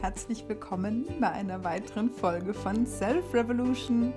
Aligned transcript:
herzlich 0.00 0.48
willkommen 0.48 1.04
bei 1.20 1.30
einer 1.30 1.62
weiteren 1.62 2.10
Folge 2.10 2.54
von 2.54 2.86
Self 2.86 3.34
Revolution. 3.34 4.14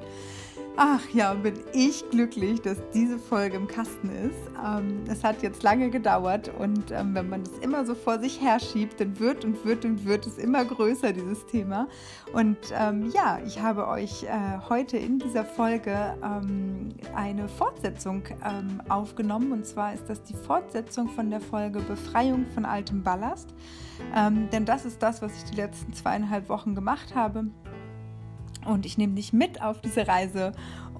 Ach 0.75 1.07
ja, 1.13 1.35
bin 1.35 1.53
ich 1.71 2.09
glücklich, 2.09 2.59
dass 2.59 2.77
diese 2.95 3.19
Folge 3.19 3.57
im 3.57 3.67
Kasten 3.67 4.09
ist. 4.09 4.49
Ähm, 4.65 5.03
es 5.07 5.23
hat 5.23 5.43
jetzt 5.43 5.61
lange 5.61 5.91
gedauert 5.91 6.49
und 6.57 6.89
ähm, 6.89 7.13
wenn 7.13 7.29
man 7.29 7.43
das 7.43 7.59
immer 7.59 7.85
so 7.85 7.93
vor 7.93 8.17
sich 8.17 8.41
herschiebt, 8.41 8.99
dann 8.99 9.19
wird 9.19 9.45
und 9.45 9.63
wird 9.65 9.85
und 9.85 10.03
wird 10.03 10.25
es 10.25 10.39
immer 10.39 10.65
größer, 10.65 11.13
dieses 11.13 11.45
Thema. 11.45 11.87
Und 12.33 12.57
ähm, 12.73 13.11
ja, 13.13 13.37
ich 13.45 13.61
habe 13.61 13.87
euch 13.87 14.23
äh, 14.23 14.29
heute 14.67 14.97
in 14.97 15.19
dieser 15.19 15.45
Folge 15.45 16.17
ähm, 16.23 16.89
eine 17.15 17.47
Fortsetzung 17.47 18.23
ähm, 18.43 18.81
aufgenommen. 18.89 19.51
Und 19.51 19.67
zwar 19.67 19.93
ist 19.93 20.09
das 20.09 20.23
die 20.23 20.33
Fortsetzung 20.33 21.07
von 21.09 21.29
der 21.29 21.39
Folge 21.39 21.81
Befreiung 21.81 22.47
von 22.47 22.65
altem 22.65 23.03
Ballast. 23.03 23.53
Ähm, 24.15 24.49
denn 24.51 24.65
das 24.65 24.85
ist 24.85 25.03
das, 25.03 25.21
was 25.21 25.37
ich 25.37 25.43
die 25.51 25.55
letzten 25.55 25.93
zweieinhalb 25.93 26.49
Wochen 26.49 26.73
gemacht 26.73 27.13
habe. 27.13 27.45
Und 28.65 28.85
ich 28.85 28.97
nehme 28.97 29.13
dich 29.13 29.33
mit 29.33 29.61
auf 29.61 29.81
diese 29.81 30.07
Reise 30.07 30.53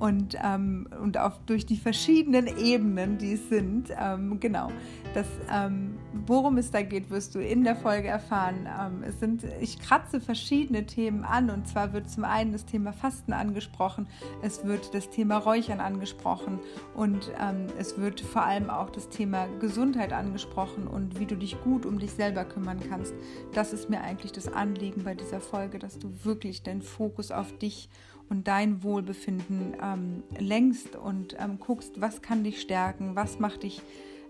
und, 0.04 0.36
ähm, 0.44 0.86
und 1.02 1.18
auf, 1.18 1.40
durch 1.46 1.66
die 1.66 1.78
verschiedenen 1.78 2.48
Ebenen, 2.58 3.18
die 3.18 3.36
es 3.36 3.48
sind. 3.48 3.88
Ähm, 3.98 4.38
genau, 4.38 4.68
das, 5.14 5.28
ähm, 5.50 5.98
worum 6.28 6.58
es 6.58 6.72
da 6.72 6.82
geht, 6.82 7.10
wirst 7.10 7.36
du 7.36 7.40
in 7.40 7.64
der 7.64 7.78
Folge 7.78 8.10
erfahren. 8.10 8.68
Ähm, 8.68 9.02
es 9.08 9.22
sind, 9.22 9.46
ich 9.62 9.80
kratze 9.80 10.20
verschiedene 10.20 10.86
Themen 10.86 11.24
an 11.24 11.50
und 11.50 11.70
zwar 11.70 11.94
wird 11.94 12.10
zum 12.10 12.26
einen 12.26 12.52
das 12.52 12.66
Thema 12.66 12.92
Fasten 12.92 13.32
angesprochen, 13.32 14.08
es 14.42 14.66
wird 14.66 14.94
das 14.94 15.10
Thema 15.10 15.38
Räuchern 15.38 15.80
angesprochen 15.80 16.60
und 16.96 17.32
ähm, 17.42 17.68
es 17.80 17.98
wird 17.98 18.20
vor 18.20 18.44
allem 18.44 18.70
auch 18.70 18.90
das 18.90 19.08
Thema 19.08 19.48
Gesundheit 19.62 20.12
angesprochen 20.12 20.86
und 20.86 21.18
wie 21.18 21.28
du 21.28 21.38
dich 21.38 21.62
gut 21.64 21.86
um 21.86 21.98
dich 21.98 22.12
selber 22.12 22.44
kümmern 22.44 22.82
kannst. 22.90 23.14
Das 23.54 23.72
ist 23.72 23.90
mir 23.90 24.02
eigentlich 24.02 24.34
das 24.34 24.52
Anliegen 24.52 25.06
bei 25.06 25.16
dieser 25.16 25.40
Folge, 25.40 25.80
dass 25.80 25.98
du 25.98 26.12
wirklich 26.26 26.62
deinen 26.62 26.82
Fokus 26.82 27.32
auf 27.32 27.58
dich 27.58 27.88
und 27.88 28.13
dein 28.30 28.84
Wohlbefinden 28.84 29.76
ähm, 29.82 30.24
lenkst 30.40 30.96
und 30.96 31.36
ähm, 31.40 31.60
guckst, 31.60 32.02
was 32.02 32.22
kann 32.22 32.44
dich 32.44 32.62
stärken, 32.62 33.16
was 33.16 33.40
macht 33.40 33.64
dich, 33.64 33.82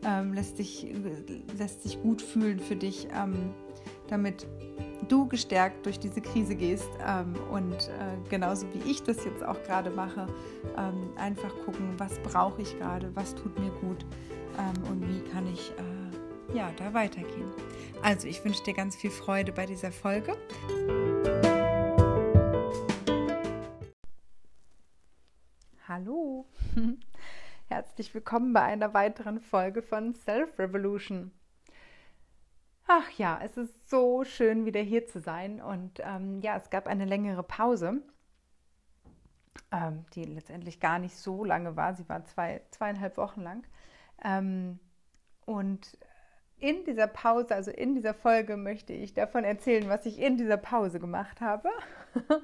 ähm, 0.06 0.34
lässt, 0.34 0.60
dich 0.60 0.88
lässt 1.58 1.84
sich 1.84 2.02
gut 2.02 2.22
fühlen 2.22 2.60
für 2.60 2.76
dich, 2.76 3.08
ähm, 3.16 3.52
damit 4.08 4.48
du 5.08 5.28
gestärkt 5.28 5.86
durch 5.86 6.00
diese 6.00 6.22
Krise 6.22 6.56
gehst 6.56 6.90
ähm, 7.06 7.34
und 7.52 7.74
äh, 7.74 8.30
genauso 8.30 8.68
wie 8.74 8.90
ich 8.90 9.04
das 9.04 9.24
jetzt 9.26 9.44
auch 9.44 9.62
gerade 9.64 9.90
mache, 9.90 10.28
ähm, 10.78 11.10
einfach 11.16 11.54
gucken, 11.66 11.94
was 11.98 12.20
brauche 12.20 12.62
ich 12.62 12.78
gerade, 12.78 13.16
was 13.16 13.36
tut 13.36 13.58
mir 13.60 13.72
gut 13.82 14.06
und 14.92 15.02
wie 15.10 15.28
kann 15.32 15.52
ich 15.52 15.72
äh, 15.72 16.56
ja, 16.56 16.72
da 16.78 16.94
weitergehen. 16.94 17.52
Also 18.02 18.28
ich 18.28 18.44
wünsche 18.46 18.64
dir 18.64 18.74
ganz 18.74 18.96
viel 18.96 19.12
Freude 19.12 19.52
bei 19.52 19.66
dieser 19.66 19.92
Folge. 19.92 20.36
Hallo, 25.86 26.46
herzlich 27.68 28.14
willkommen 28.14 28.54
bei 28.54 28.62
einer 28.62 28.94
weiteren 28.94 29.42
Folge 29.42 29.82
von 29.82 30.16
Self 30.16 30.58
Revolution. 30.58 31.34
Ach 32.88 33.10
ja, 33.18 33.38
es 33.44 33.58
ist 33.58 33.90
so 33.90 34.24
schön, 34.24 34.66
wieder 34.66 34.80
hier 34.80 35.08
zu 35.08 35.20
sein. 35.20 35.62
Und 35.62 36.00
ähm, 36.00 36.40
ja, 36.40 36.56
es 36.56 36.70
gab 36.70 36.88
eine 36.88 37.04
längere 37.04 37.44
Pause, 37.44 38.02
ähm, 39.74 40.06
die 40.16 40.24
letztendlich 40.24 40.80
gar 40.80 41.00
nicht 41.00 41.18
so 41.18 41.44
lange 41.44 41.76
war. 41.76 41.94
Sie 41.96 42.08
war 42.08 42.24
zwei, 42.24 42.62
zweieinhalb 42.72 43.18
Wochen 43.18 43.42
lang. 43.42 43.68
Ähm, 44.24 44.80
und 45.46 45.98
in 46.60 46.86
dieser 46.86 47.08
Pause, 47.08 47.56
also 47.56 47.72
in 47.72 47.94
dieser 47.94 48.14
Folge, 48.14 48.56
möchte 48.56 48.94
ich 48.94 49.14
davon 49.14 49.44
erzählen, 49.44 49.90
was 49.90 50.06
ich 50.06 50.18
in 50.18 50.38
dieser 50.38 50.56
Pause 50.56 51.02
gemacht 51.02 51.42
habe. 51.42 51.68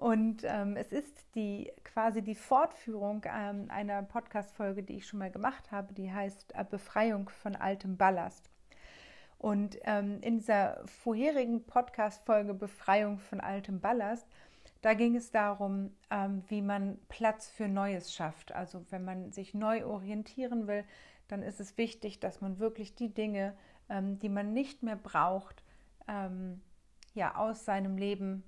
Und 0.00 0.44
ähm, 0.44 0.76
es 0.76 0.92
ist 0.92 1.26
die 1.34 1.70
quasi 1.84 2.22
die 2.22 2.34
Fortführung 2.34 3.22
ähm, 3.26 3.66
einer 3.68 4.02
Podcast-Folge, 4.02 4.82
die 4.82 4.96
ich 4.96 5.06
schon 5.06 5.18
mal 5.18 5.30
gemacht 5.30 5.70
habe, 5.70 5.92
die 5.92 6.10
heißt 6.10 6.54
äh, 6.54 6.64
Befreiung 6.64 7.28
von 7.28 7.54
altem 7.54 7.98
Ballast. 7.98 8.48
Und 9.36 9.76
ähm, 9.84 10.18
in 10.22 10.38
dieser 10.38 10.80
vorherigen 10.86 11.66
Podcast-Folge 11.66 12.54
Befreiung 12.54 13.18
von 13.18 13.42
altem 13.42 13.80
Ballast, 13.80 14.26
da 14.80 14.94
ging 14.94 15.16
es 15.16 15.32
darum, 15.32 15.94
ähm, 16.10 16.44
wie 16.48 16.62
man 16.62 16.98
Platz 17.10 17.50
für 17.50 17.68
Neues 17.68 18.14
schafft. 18.14 18.52
Also 18.52 18.86
wenn 18.88 19.04
man 19.04 19.32
sich 19.32 19.52
neu 19.52 19.84
orientieren 19.84 20.66
will, 20.66 20.84
dann 21.28 21.42
ist 21.42 21.60
es 21.60 21.76
wichtig, 21.76 22.20
dass 22.20 22.40
man 22.40 22.58
wirklich 22.58 22.94
die 22.94 23.12
Dinge, 23.12 23.54
ähm, 23.90 24.18
die 24.18 24.30
man 24.30 24.54
nicht 24.54 24.82
mehr 24.82 24.96
braucht, 24.96 25.62
ähm, 26.08 26.62
ja, 27.12 27.34
aus 27.34 27.66
seinem 27.66 27.98
Leben 27.98 28.44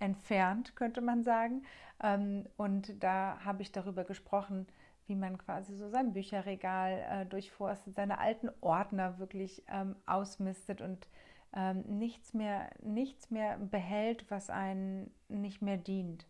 entfernt, 0.00 0.74
könnte 0.76 1.00
man 1.00 1.22
sagen. 1.22 1.62
Ähm, 2.02 2.46
und 2.56 3.02
da 3.02 3.38
habe 3.44 3.62
ich 3.62 3.72
darüber 3.72 4.04
gesprochen, 4.04 4.66
wie 5.06 5.16
man 5.16 5.38
quasi 5.38 5.76
so 5.76 5.88
sein 5.88 6.12
Bücherregal 6.12 7.04
äh, 7.08 7.26
durchforstet, 7.26 7.94
seine 7.94 8.18
alten 8.18 8.50
Ordner 8.60 9.18
wirklich 9.18 9.62
ähm, 9.68 9.96
ausmistet 10.06 10.80
und 10.80 11.08
ähm, 11.54 11.82
nichts, 11.86 12.32
mehr, 12.32 12.70
nichts 12.82 13.30
mehr 13.30 13.58
behält, 13.58 14.30
was 14.30 14.50
einen 14.50 15.12
nicht 15.28 15.62
mehr 15.62 15.76
dient. 15.76 16.26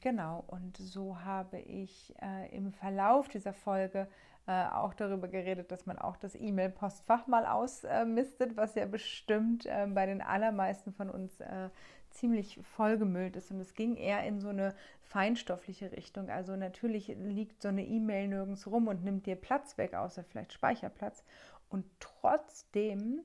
Genau, 0.00 0.44
und 0.46 0.78
so 0.78 1.20
habe 1.20 1.58
ich 1.58 2.14
äh, 2.22 2.56
im 2.56 2.72
Verlauf 2.72 3.28
dieser 3.28 3.52
Folge 3.52 4.08
äh, 4.46 4.66
auch 4.66 4.92
darüber 4.92 5.28
geredet, 5.28 5.72
dass 5.72 5.86
man 5.86 5.98
auch 5.98 6.16
das 6.16 6.34
E-Mail-Postfach 6.34 7.26
mal 7.26 7.46
ausmistet, 7.46 8.58
was 8.58 8.74
ja 8.74 8.84
bestimmt 8.84 9.64
äh, 9.64 9.86
bei 9.86 10.04
den 10.04 10.20
allermeisten 10.20 10.92
von 10.92 11.08
uns 11.08 11.40
äh, 11.40 11.70
ziemlich 12.14 12.60
vollgemüllt 12.62 13.36
ist. 13.36 13.50
Und 13.50 13.60
es 13.60 13.74
ging 13.74 13.96
eher 13.96 14.24
in 14.24 14.40
so 14.40 14.48
eine 14.48 14.74
feinstoffliche 15.02 15.92
Richtung. 15.92 16.30
Also 16.30 16.56
natürlich 16.56 17.08
liegt 17.08 17.62
so 17.62 17.68
eine 17.68 17.84
E-Mail 17.84 18.28
nirgends 18.28 18.66
rum 18.66 18.88
und 18.88 19.04
nimmt 19.04 19.26
dir 19.26 19.36
Platz 19.36 19.76
weg, 19.78 19.94
außer 19.94 20.24
vielleicht 20.24 20.52
Speicherplatz. 20.52 21.24
Und 21.68 21.84
trotzdem 22.00 23.20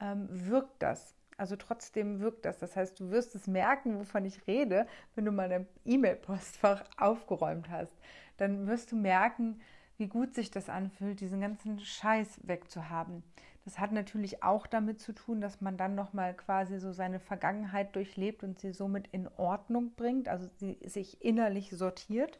ähm, 0.00 0.28
wirkt 0.30 0.82
das. 0.82 1.14
Also 1.38 1.56
trotzdem 1.56 2.20
wirkt 2.20 2.44
das. 2.44 2.58
Das 2.58 2.76
heißt, 2.76 2.98
du 2.98 3.10
wirst 3.10 3.34
es 3.34 3.46
merken, 3.46 3.98
wovon 3.98 4.24
ich 4.24 4.46
rede, 4.46 4.86
wenn 5.14 5.24
du 5.24 5.32
mal 5.32 5.48
dein 5.48 5.66
E-Mail-Postfach 5.84 6.84
aufgeräumt 6.96 7.68
hast. 7.68 7.92
Dann 8.36 8.66
wirst 8.66 8.92
du 8.92 8.96
merken, 8.96 9.60
wie 9.98 10.08
gut 10.08 10.34
sich 10.34 10.50
das 10.50 10.68
anfühlt, 10.68 11.20
diesen 11.20 11.40
ganzen 11.40 11.80
Scheiß 11.80 12.40
wegzuhaben. 12.42 13.22
Das 13.66 13.80
hat 13.80 13.90
natürlich 13.90 14.44
auch 14.44 14.68
damit 14.68 15.00
zu 15.00 15.12
tun, 15.12 15.40
dass 15.40 15.60
man 15.60 15.76
dann 15.76 15.96
nochmal 15.96 16.34
quasi 16.34 16.78
so 16.78 16.92
seine 16.92 17.18
Vergangenheit 17.18 17.96
durchlebt 17.96 18.44
und 18.44 18.60
sie 18.60 18.72
somit 18.72 19.08
in 19.08 19.26
Ordnung 19.36 19.92
bringt, 19.96 20.28
also 20.28 20.48
sie 20.56 20.78
sich 20.84 21.24
innerlich 21.24 21.70
sortiert. 21.70 22.38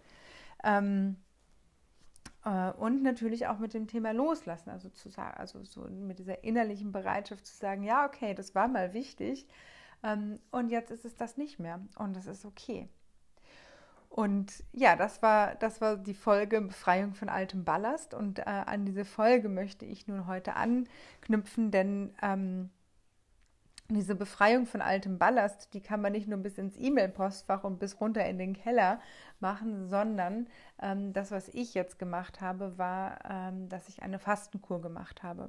Ähm, 0.63 1.17
äh, 2.45 2.71
und 2.71 3.03
natürlich 3.03 3.49
auch 3.49 3.59
mit 3.59 3.75
dem 3.75 3.89
Thema 3.89 4.13
Loslassen, 4.13 4.71
also 4.71 4.89
zu 4.89 5.09
sagen, 5.09 5.37
also 5.37 5.65
so 5.65 5.81
mit 5.89 6.21
dieser 6.21 6.45
innerlichen 6.45 6.93
Bereitschaft 6.93 7.45
zu 7.45 7.57
sagen, 7.57 7.83
ja, 7.83 8.07
okay, 8.07 8.33
das 8.33 8.55
war 8.55 8.69
mal 8.69 8.95
wichtig 8.95 9.49
ähm, 10.05 10.39
und 10.53 10.69
jetzt 10.69 10.93
ist 10.93 11.05
es 11.05 11.17
das 11.17 11.37
nicht 11.37 11.59
mehr 11.59 11.81
und 11.97 12.15
das 12.15 12.27
ist 12.27 12.45
okay. 12.45 12.89
Und 14.17 14.65
ja, 14.73 14.97
das 14.97 15.21
war, 15.21 15.57
das 15.57 15.83
war 15.83 15.99
die 15.99 16.15
Folge 16.15 16.63
Befreiung 16.63 17.13
von 17.13 17.29
altem 17.29 17.65
Ballast. 17.65 18.15
Und 18.15 18.39
äh, 18.39 18.45
an 18.45 18.87
diese 18.87 19.05
Folge 19.05 19.51
möchte 19.51 19.85
ich 19.85 20.09
nun 20.09 20.27
heute 20.27 20.57
anknüpfen, 20.57 21.71
denn 21.71 22.15
ähm, 22.23 22.71
diese 23.91 24.15
Befreiung 24.15 24.65
von 24.65 24.81
altem 24.81 25.19
Ballast, 25.19 25.75
die 25.75 25.83
kann 25.83 26.01
man 26.01 26.13
nicht 26.13 26.29
nur 26.29 26.39
bis 26.39 26.57
ins 26.57 26.79
E-Mail-Postfach 26.79 27.63
und 27.63 27.79
bis 27.79 28.01
runter 28.01 28.25
in 28.25 28.39
den 28.39 28.55
Keller 28.55 29.01
machen, 29.39 29.87
sondern 29.91 30.49
ähm, 30.81 31.13
das, 31.13 31.31
was 31.31 31.49
ich 31.49 31.75
jetzt 31.75 31.99
gemacht 31.99 32.41
habe, 32.41 32.79
war, 32.79 33.19
ähm, 33.29 33.69
dass 33.69 33.87
ich 33.91 34.03
eine 34.03 34.19
Fastenkur 34.19 34.81
gemacht 34.81 35.23
habe. 35.23 35.49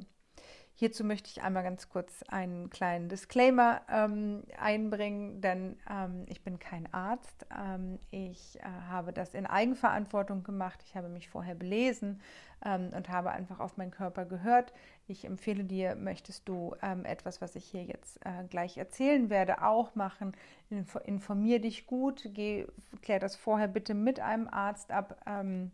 Hierzu 0.79 1.03
möchte 1.03 1.31
ich 1.31 1.41
einmal 1.41 1.63
ganz 1.63 1.89
kurz 1.89 2.21
einen 2.27 2.69
kleinen 2.69 3.09
Disclaimer 3.09 3.81
ähm, 3.89 4.43
einbringen, 4.59 5.41
denn 5.41 5.75
ähm, 5.89 6.25
ich 6.27 6.43
bin 6.43 6.59
kein 6.59 6.93
Arzt. 6.93 7.47
Ähm, 7.57 7.97
ich 8.11 8.59
äh, 8.59 8.63
habe 8.87 9.11
das 9.11 9.33
in 9.33 9.47
Eigenverantwortung 9.47 10.43
gemacht. 10.43 10.83
Ich 10.85 10.95
habe 10.95 11.09
mich 11.09 11.29
vorher 11.29 11.55
belesen 11.55 12.21
ähm, 12.63 12.91
und 12.95 13.09
habe 13.09 13.31
einfach 13.31 13.59
auf 13.59 13.77
meinen 13.77 13.89
Körper 13.89 14.25
gehört. 14.25 14.71
Ich 15.07 15.25
empfehle 15.25 15.63
dir, 15.63 15.95
möchtest 15.95 16.47
du 16.47 16.75
ähm, 16.83 17.05
etwas, 17.05 17.41
was 17.41 17.55
ich 17.55 17.65
hier 17.65 17.83
jetzt 17.83 18.23
äh, 18.23 18.43
gleich 18.47 18.77
erzählen 18.77 19.31
werde, 19.31 19.63
auch 19.63 19.95
machen. 19.95 20.33
Info 20.69 20.99
informier 20.99 21.59
dich 21.59 21.87
gut, 21.87 22.29
geh, 22.35 22.67
klär 23.01 23.17
das 23.17 23.35
vorher 23.35 23.67
bitte 23.67 23.95
mit 23.95 24.19
einem 24.19 24.47
Arzt 24.47 24.91
ab 24.91 25.19
ähm, 25.25 25.71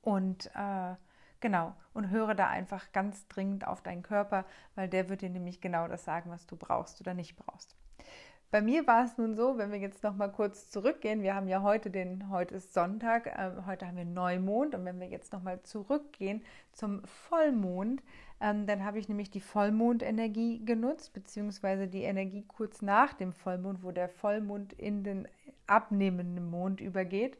und 0.00 0.46
äh, 0.54 0.94
Genau, 1.40 1.74
und 1.92 2.10
höre 2.10 2.34
da 2.34 2.48
einfach 2.48 2.92
ganz 2.92 3.28
dringend 3.28 3.66
auf 3.66 3.82
deinen 3.82 4.02
Körper, 4.02 4.46
weil 4.74 4.88
der 4.88 5.08
wird 5.08 5.20
dir 5.22 5.30
nämlich 5.30 5.60
genau 5.60 5.86
das 5.86 6.04
sagen, 6.04 6.30
was 6.30 6.46
du 6.46 6.56
brauchst 6.56 7.00
oder 7.00 7.14
nicht 7.14 7.36
brauchst. 7.36 7.76
bei 8.50 8.62
mir 8.62 8.86
war 8.86 9.04
es 9.04 9.18
nun 9.18 9.34
so, 9.34 9.58
wenn 9.58 9.72
wir 9.72 9.78
jetzt 9.78 10.02
noch 10.02 10.14
mal 10.16 10.28
kurz 10.28 10.70
zurückgehen, 10.70 11.22
wir 11.22 11.34
haben 11.34 11.48
ja 11.48 11.62
heute 11.62 11.90
den, 11.90 12.30
heute 12.30 12.54
ist 12.54 12.72
Sonntag, 12.72 13.26
äh, 13.26 13.50
heute 13.66 13.86
haben 13.86 13.96
wir 13.96 14.04
Neumond 14.04 14.74
und 14.74 14.84
wenn 14.84 15.00
wir 15.00 15.08
jetzt 15.08 15.32
noch 15.32 15.42
mal 15.42 15.62
zurückgehen 15.62 16.42
zum 16.72 17.04
Vollmond, 17.04 18.02
ähm, 18.40 18.66
dann 18.66 18.84
habe 18.84 18.98
ich 18.98 19.08
nämlich 19.08 19.30
die 19.30 19.40
Vollmondenergie 19.40 20.64
genutzt, 20.64 21.12
beziehungsweise 21.12 21.88
die 21.88 22.02
Energie 22.02 22.44
kurz 22.46 22.82
nach 22.82 23.14
dem 23.14 23.32
Vollmond, 23.32 23.82
wo 23.82 23.90
der 23.90 24.08
Vollmond 24.08 24.72
in 24.74 25.04
den 25.04 25.28
abnehmenden 25.66 26.48
Mond 26.48 26.80
übergeht. 26.80 27.36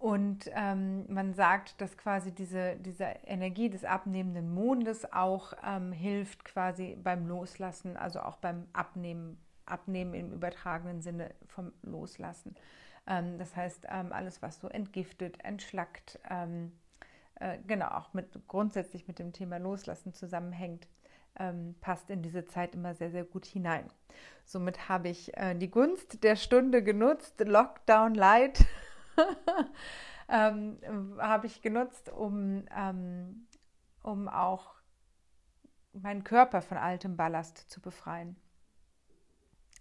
Und 0.00 0.50
ähm, 0.54 1.04
man 1.12 1.34
sagt, 1.34 1.78
dass 1.78 1.98
quasi 1.98 2.32
diese, 2.32 2.76
diese 2.76 3.04
Energie 3.26 3.68
des 3.68 3.84
abnehmenden 3.84 4.50
Mondes 4.50 5.12
auch 5.12 5.52
ähm, 5.62 5.92
hilft 5.92 6.42
quasi 6.46 6.96
beim 6.96 7.26
Loslassen, 7.26 7.98
also 7.98 8.20
auch 8.20 8.38
beim 8.38 8.66
Abnehmen, 8.72 9.38
Abnehmen 9.66 10.14
im 10.14 10.32
übertragenen 10.32 11.02
Sinne 11.02 11.34
vom 11.46 11.72
Loslassen. 11.82 12.54
Ähm, 13.06 13.36
das 13.36 13.54
heißt, 13.54 13.88
ähm, 13.90 14.10
alles, 14.14 14.40
was 14.40 14.58
so 14.58 14.68
entgiftet, 14.68 15.44
entschlackt, 15.44 16.18
ähm, 16.30 16.72
äh, 17.34 17.58
genau 17.66 17.88
auch 17.88 18.14
mit 18.14 18.26
grundsätzlich 18.48 19.06
mit 19.06 19.18
dem 19.18 19.34
Thema 19.34 19.58
Loslassen 19.58 20.14
zusammenhängt, 20.14 20.88
ähm, 21.38 21.74
passt 21.82 22.08
in 22.08 22.22
diese 22.22 22.46
Zeit 22.46 22.74
immer 22.74 22.94
sehr, 22.94 23.10
sehr 23.10 23.24
gut 23.24 23.44
hinein. 23.44 23.84
Somit 24.46 24.88
habe 24.88 25.10
ich 25.10 25.36
äh, 25.36 25.54
die 25.54 25.70
Gunst 25.70 26.24
der 26.24 26.36
Stunde 26.36 26.82
genutzt, 26.82 27.38
Lockdown 27.40 28.14
Light. 28.14 28.64
ähm, 30.28 30.78
habe 31.18 31.46
ich 31.46 31.62
genutzt, 31.62 32.10
um, 32.10 32.64
ähm, 32.76 33.46
um 34.02 34.28
auch 34.28 34.74
meinen 35.92 36.24
Körper 36.24 36.62
von 36.62 36.78
altem 36.78 37.16
Ballast 37.16 37.58
zu 37.70 37.80
befreien. 37.80 38.36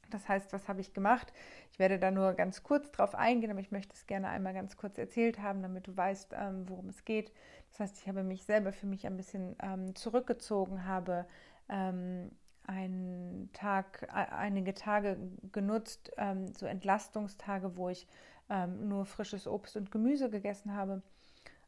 Das 0.09 0.27
heißt, 0.27 0.53
was 0.53 0.67
habe 0.67 0.81
ich 0.81 0.93
gemacht? 0.93 1.31
Ich 1.71 1.79
werde 1.79 1.99
da 1.99 2.09
nur 2.09 2.33
ganz 2.33 2.63
kurz 2.63 2.91
drauf 2.91 3.13
eingehen, 3.13 3.51
aber 3.51 3.59
ich 3.59 3.71
möchte 3.71 3.93
es 3.93 4.07
gerne 4.07 4.29
einmal 4.29 4.53
ganz 4.53 4.75
kurz 4.75 4.97
erzählt 4.97 5.39
haben, 5.39 5.61
damit 5.61 5.87
du 5.87 5.95
weißt, 5.95 6.33
ähm, 6.33 6.67
worum 6.67 6.89
es 6.89 7.05
geht. 7.05 7.31
Das 7.69 7.79
heißt, 7.79 8.01
ich 8.01 8.07
habe 8.07 8.23
mich 8.23 8.43
selber 8.43 8.73
für 8.73 8.87
mich 8.87 9.05
ein 9.05 9.17
bisschen 9.17 9.55
ähm, 9.61 9.95
zurückgezogen, 9.95 10.85
habe 10.85 11.27
ähm, 11.69 12.31
einen 12.65 13.51
Tag, 13.53 14.07
einige 14.11 14.75
Tage 14.75 15.17
genutzt, 15.51 16.11
so 16.55 16.67
Entlastungstage, 16.67 17.75
wo 17.75 17.89
ich 17.89 18.07
ähm, 18.49 18.87
nur 18.87 19.05
frisches 19.05 19.47
Obst 19.47 19.75
und 19.77 19.91
Gemüse 19.91 20.29
gegessen 20.29 20.75
habe 20.75 21.01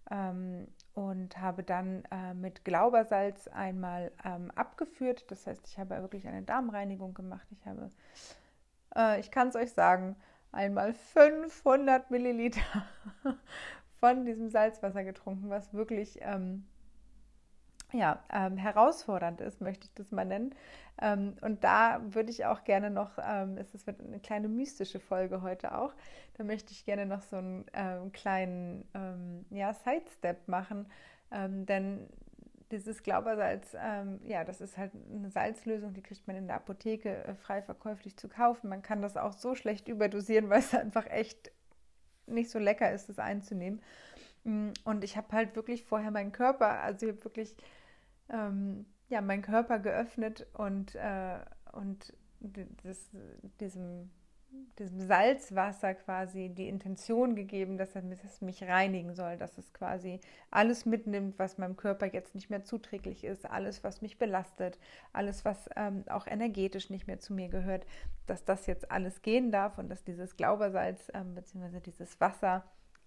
ähm, 0.09 0.67
und 0.93 1.39
habe 1.39 1.63
dann 1.63 2.03
äh, 2.11 2.33
mit 2.33 2.65
Glaubersalz 2.65 3.47
einmal 3.47 4.11
ähm, 4.25 4.51
abgeführt. 4.51 5.25
Das 5.29 5.47
heißt, 5.47 5.67
ich 5.67 5.79
habe 5.79 6.01
wirklich 6.01 6.27
eine 6.27 6.43
Darmreinigung 6.43 7.13
gemacht. 7.13 7.47
Ich 7.51 7.65
habe, 7.65 7.91
äh, 8.95 9.19
ich 9.19 9.31
kann 9.31 9.47
es 9.47 9.55
euch 9.55 9.71
sagen, 9.71 10.15
einmal 10.51 10.93
500 10.93 12.11
Milliliter 12.11 12.61
von 13.99 14.25
diesem 14.25 14.49
Salzwasser 14.49 15.03
getrunken, 15.03 15.49
was 15.49 15.73
wirklich 15.73 16.19
ähm, 16.21 16.65
ja, 17.93 18.23
ähm, 18.31 18.57
herausfordernd 18.57 19.41
ist, 19.41 19.61
möchte 19.61 19.85
ich 19.85 19.93
das 19.93 20.11
mal 20.11 20.25
nennen. 20.25 20.55
Ähm, 21.01 21.35
und 21.41 21.63
da 21.63 22.01
würde 22.03 22.29
ich 22.29 22.45
auch 22.45 22.63
gerne 22.63 22.89
noch, 22.89 23.17
ähm, 23.23 23.57
es 23.57 23.87
wird 23.87 23.99
eine 23.99 24.19
kleine 24.19 24.47
mystische 24.47 24.99
Folge 24.99 25.41
heute 25.41 25.77
auch, 25.77 25.93
da 26.37 26.43
möchte 26.43 26.71
ich 26.71 26.85
gerne 26.85 27.05
noch 27.05 27.21
so 27.21 27.37
einen 27.37 27.65
ähm, 27.73 28.11
kleinen 28.11 28.87
ähm, 28.93 29.45
ja, 29.49 29.73
Sidestep 29.73 30.47
machen, 30.47 30.87
ähm, 31.31 31.65
denn 31.65 32.07
dieses 32.71 33.03
Glaubersalz, 33.03 33.73
ja, 34.23 34.45
das 34.45 34.61
ist 34.61 34.77
halt 34.77 34.93
eine 35.13 35.29
Salzlösung, 35.29 35.93
die 35.93 36.01
kriegt 36.01 36.25
man 36.25 36.37
in 36.37 36.47
der 36.47 36.55
Apotheke 36.55 37.25
äh, 37.25 37.35
frei 37.35 37.61
verkäuflich 37.61 38.15
zu 38.15 38.29
kaufen. 38.29 38.69
Man 38.69 38.81
kann 38.81 39.01
das 39.01 39.17
auch 39.17 39.33
so 39.33 39.55
schlecht 39.55 39.89
überdosieren, 39.89 40.49
weil 40.49 40.59
es 40.59 40.73
einfach 40.73 41.05
echt 41.07 41.51
nicht 42.27 42.49
so 42.49 42.59
lecker 42.59 42.91
ist, 42.91 43.09
das 43.09 43.19
einzunehmen. 43.19 43.81
Mm, 44.43 44.69
und 44.85 45.03
ich 45.03 45.17
habe 45.17 45.31
halt 45.33 45.55
wirklich 45.55 45.83
vorher 45.83 46.11
meinen 46.11 46.31
Körper, 46.31 46.81
also 46.81 47.05
ich 47.05 47.13
habe 47.13 47.23
wirklich 47.23 47.55
ähm, 48.31 48.85
ja, 49.09 49.21
meinen 49.21 49.41
Körper 49.41 49.79
geöffnet 49.79 50.47
und, 50.53 50.95
äh, 50.95 51.39
und 51.73 52.13
das, 52.39 53.09
diesem, 53.59 54.09
diesem 54.79 54.99
Salzwasser 55.01 55.93
quasi 55.93 56.49
die 56.49 56.67
Intention 56.67 57.35
gegeben, 57.35 57.77
dass 57.77 57.95
es 57.95 58.41
mich 58.41 58.63
reinigen 58.63 59.13
soll, 59.13 59.37
dass 59.37 59.57
es 59.57 59.73
quasi 59.73 60.19
alles 60.49 60.85
mitnimmt, 60.85 61.37
was 61.39 61.57
meinem 61.57 61.75
Körper 61.75 62.07
jetzt 62.07 62.35
nicht 62.35 62.49
mehr 62.49 62.63
zuträglich 62.63 63.23
ist, 63.23 63.45
alles, 63.45 63.83
was 63.83 64.01
mich 64.01 64.17
belastet, 64.17 64.79
alles, 65.13 65.45
was 65.45 65.69
ähm, 65.75 66.03
auch 66.09 66.25
energetisch 66.25 66.89
nicht 66.89 67.07
mehr 67.07 67.19
zu 67.19 67.33
mir 67.33 67.49
gehört, 67.49 67.85
dass 68.27 68.43
das 68.45 68.65
jetzt 68.65 68.91
alles 68.91 69.21
gehen 69.21 69.51
darf 69.51 69.77
und 69.77 69.89
dass 69.89 70.03
dieses 70.03 70.37
Glaubersalz 70.37 71.11
ähm, 71.13 71.35
bzw. 71.35 71.79
dieses 71.81 72.19
Wasser 72.19 72.63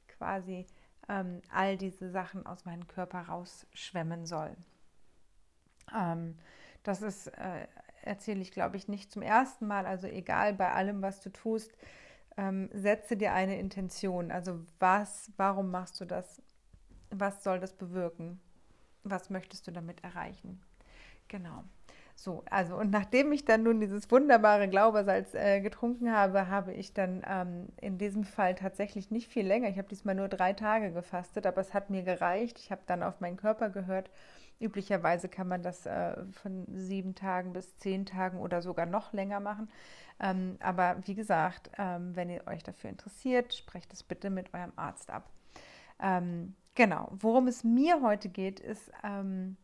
quasi 0.06 0.66
ähm, 1.08 1.40
all 1.52 1.76
diese 1.76 2.10
Sachen 2.10 2.46
aus 2.46 2.64
meinem 2.64 2.86
Körper 2.86 3.20
rausschwemmen 3.22 4.26
soll. 4.26 4.56
Ähm, 5.94 6.36
das 6.82 7.02
ist, 7.02 7.28
äh, 7.28 7.66
erzähle 8.02 8.40
ich, 8.40 8.52
glaube 8.52 8.76
ich, 8.76 8.88
nicht 8.88 9.10
zum 9.12 9.22
ersten 9.22 9.66
Mal. 9.66 9.86
Also 9.86 10.06
egal 10.06 10.54
bei 10.54 10.70
allem, 10.72 11.02
was 11.02 11.20
du 11.20 11.30
tust, 11.30 11.72
ähm, 12.36 12.68
setze 12.72 13.16
dir 13.16 13.32
eine 13.32 13.58
Intention. 13.58 14.30
Also 14.30 14.60
was, 14.78 15.32
warum 15.36 15.70
machst 15.70 16.00
du 16.00 16.04
das? 16.04 16.42
Was 17.10 17.44
soll 17.44 17.60
das 17.60 17.72
bewirken? 17.72 18.40
Was 19.04 19.30
möchtest 19.30 19.66
du 19.66 19.70
damit 19.70 20.02
erreichen? 20.02 20.60
Genau. 21.28 21.64
So, 22.16 22.44
also 22.48 22.76
und 22.76 22.90
nachdem 22.90 23.32
ich 23.32 23.44
dann 23.44 23.64
nun 23.64 23.80
dieses 23.80 24.08
wunderbare 24.10 24.68
Glaubersalz 24.68 25.34
äh, 25.34 25.60
getrunken 25.60 26.12
habe, 26.12 26.48
habe 26.48 26.72
ich 26.72 26.94
dann 26.94 27.22
ähm, 27.28 27.68
in 27.80 27.98
diesem 27.98 28.24
Fall 28.24 28.54
tatsächlich 28.54 29.10
nicht 29.10 29.28
viel 29.28 29.46
länger. 29.46 29.68
Ich 29.68 29.78
habe 29.78 29.88
diesmal 29.88 30.14
nur 30.14 30.28
drei 30.28 30.52
Tage 30.52 30.92
gefastet, 30.92 31.44
aber 31.46 31.60
es 31.60 31.74
hat 31.74 31.90
mir 31.90 32.02
gereicht. 32.02 32.58
Ich 32.60 32.70
habe 32.70 32.82
dann 32.86 33.02
auf 33.02 33.20
meinen 33.20 33.36
Körper 33.36 33.68
gehört 33.68 34.10
Üblicherweise 34.60 35.28
kann 35.28 35.48
man 35.48 35.62
das 35.62 35.84
äh, 35.86 36.24
von 36.32 36.64
sieben 36.72 37.14
Tagen 37.14 37.52
bis 37.52 37.76
zehn 37.78 38.06
Tagen 38.06 38.38
oder 38.38 38.62
sogar 38.62 38.86
noch 38.86 39.12
länger 39.12 39.40
machen. 39.40 39.68
Ähm, 40.20 40.56
aber 40.60 40.96
wie 41.04 41.14
gesagt, 41.14 41.70
ähm, 41.76 42.14
wenn 42.14 42.30
ihr 42.30 42.46
euch 42.46 42.62
dafür 42.62 42.90
interessiert, 42.90 43.54
sprecht 43.54 43.92
es 43.92 44.02
bitte 44.02 44.30
mit 44.30 44.54
eurem 44.54 44.72
Arzt 44.76 45.10
ab. 45.10 45.28
Ähm, 46.00 46.54
genau, 46.74 47.10
worum 47.12 47.48
es 47.48 47.64
mir 47.64 48.00
heute 48.00 48.28
geht, 48.28 48.60
ist 48.60 48.92
ähm, 49.02 49.56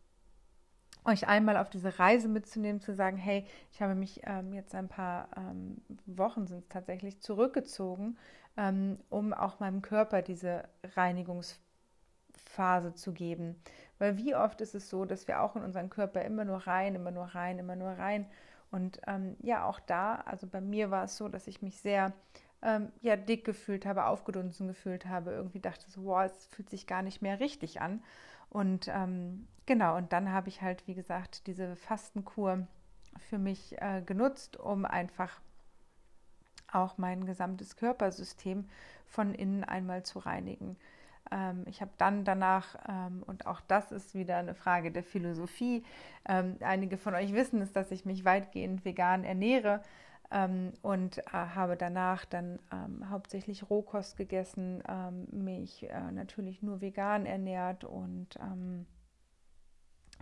euch 1.04 1.28
einmal 1.28 1.56
auf 1.56 1.70
diese 1.70 1.98
Reise 1.98 2.28
mitzunehmen, 2.28 2.80
zu 2.80 2.94
sagen, 2.94 3.16
hey, 3.16 3.46
ich 3.72 3.80
habe 3.80 3.94
mich 3.94 4.20
ähm, 4.24 4.52
jetzt 4.52 4.74
ein 4.74 4.88
paar 4.88 5.28
ähm, 5.36 5.80
Wochen 6.06 6.46
sind 6.46 6.58
es 6.58 6.68
tatsächlich 6.68 7.20
zurückgezogen, 7.20 8.18
um 9.08 9.32
auch 9.32 9.60
meinem 9.60 9.80
Körper 9.80 10.20
diese 10.22 10.68
Reinigungsphase 10.96 12.94
zu 12.94 13.12
geben. 13.12 13.62
Weil 14.00 14.16
wie 14.16 14.34
oft 14.34 14.62
ist 14.62 14.74
es 14.74 14.88
so, 14.88 15.04
dass 15.04 15.28
wir 15.28 15.42
auch 15.42 15.54
in 15.56 15.62
unseren 15.62 15.90
Körper 15.90 16.22
immer 16.22 16.46
nur 16.46 16.66
rein, 16.66 16.94
immer 16.94 17.10
nur 17.10 17.26
rein, 17.26 17.58
immer 17.58 17.76
nur 17.76 17.90
rein. 17.90 18.26
Und 18.70 18.98
ähm, 19.06 19.36
ja, 19.42 19.64
auch 19.66 19.78
da, 19.78 20.14
also 20.24 20.46
bei 20.46 20.62
mir 20.62 20.90
war 20.90 21.04
es 21.04 21.18
so, 21.18 21.28
dass 21.28 21.46
ich 21.46 21.60
mich 21.60 21.78
sehr 21.80 22.14
ähm, 22.62 22.90
ja, 23.02 23.16
dick 23.16 23.44
gefühlt 23.44 23.84
habe, 23.84 24.06
aufgedunsen 24.06 24.68
gefühlt 24.68 25.04
habe, 25.04 25.32
irgendwie 25.32 25.60
dachte 25.60 25.90
so, 25.90 26.04
wow, 26.04 26.24
es 26.24 26.46
fühlt 26.46 26.70
sich 26.70 26.86
gar 26.86 27.02
nicht 27.02 27.20
mehr 27.20 27.40
richtig 27.40 27.82
an. 27.82 28.02
Und 28.48 28.88
ähm, 28.88 29.46
genau, 29.66 29.96
und 29.98 30.14
dann 30.14 30.32
habe 30.32 30.48
ich 30.48 30.62
halt, 30.62 30.86
wie 30.86 30.94
gesagt, 30.94 31.46
diese 31.46 31.76
Fastenkur 31.76 32.66
für 33.28 33.38
mich 33.38 33.80
äh, 33.82 34.00
genutzt, 34.00 34.56
um 34.56 34.86
einfach 34.86 35.40
auch 36.72 36.96
mein 36.96 37.26
gesamtes 37.26 37.76
Körpersystem 37.76 38.64
von 39.06 39.34
innen 39.34 39.62
einmal 39.64 40.04
zu 40.04 40.20
reinigen. 40.20 40.78
Ähm, 41.30 41.64
ich 41.66 41.80
habe 41.80 41.92
dann 41.98 42.24
danach, 42.24 42.76
ähm, 42.88 43.22
und 43.26 43.46
auch 43.46 43.60
das 43.60 43.92
ist 43.92 44.14
wieder 44.14 44.36
eine 44.36 44.54
Frage 44.54 44.90
der 44.90 45.02
Philosophie, 45.02 45.84
ähm, 46.28 46.56
einige 46.60 46.96
von 46.98 47.14
euch 47.14 47.32
wissen 47.32 47.60
es, 47.60 47.72
dass 47.72 47.90
ich 47.90 48.04
mich 48.04 48.24
weitgehend 48.24 48.84
vegan 48.84 49.24
ernähre 49.24 49.82
und 50.82 51.18
äh, 51.18 51.22
habe 51.32 51.76
danach 51.76 52.24
dann 52.24 52.60
hauptsächlich 53.10 53.68
Rohkost 53.68 54.16
gegessen, 54.16 54.80
mich 55.32 55.90
äh, 55.90 56.12
natürlich 56.12 56.62
nur 56.62 56.80
vegan 56.80 57.26
ernährt 57.26 57.82
und 57.82 58.38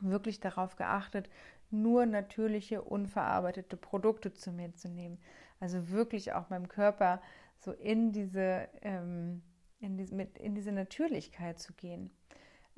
wirklich 0.00 0.40
darauf 0.40 0.76
geachtet, 0.76 1.28
nur 1.70 2.06
natürliche, 2.06 2.80
unverarbeitete 2.80 3.76
Produkte 3.76 4.32
zu 4.32 4.50
mir 4.50 4.74
zu 4.74 4.88
nehmen. 4.88 5.18
Also 5.60 5.90
wirklich 5.90 6.32
auch 6.32 6.48
meinem 6.48 6.68
Körper 6.68 7.20
so 7.58 7.72
in 7.72 8.12
diese 8.12 8.68
ähm, 8.80 9.42
in, 9.80 9.96
diese, 9.96 10.14
mit, 10.14 10.38
in 10.38 10.54
diese 10.54 10.72
Natürlichkeit 10.72 11.58
zu 11.58 11.72
gehen. 11.74 12.10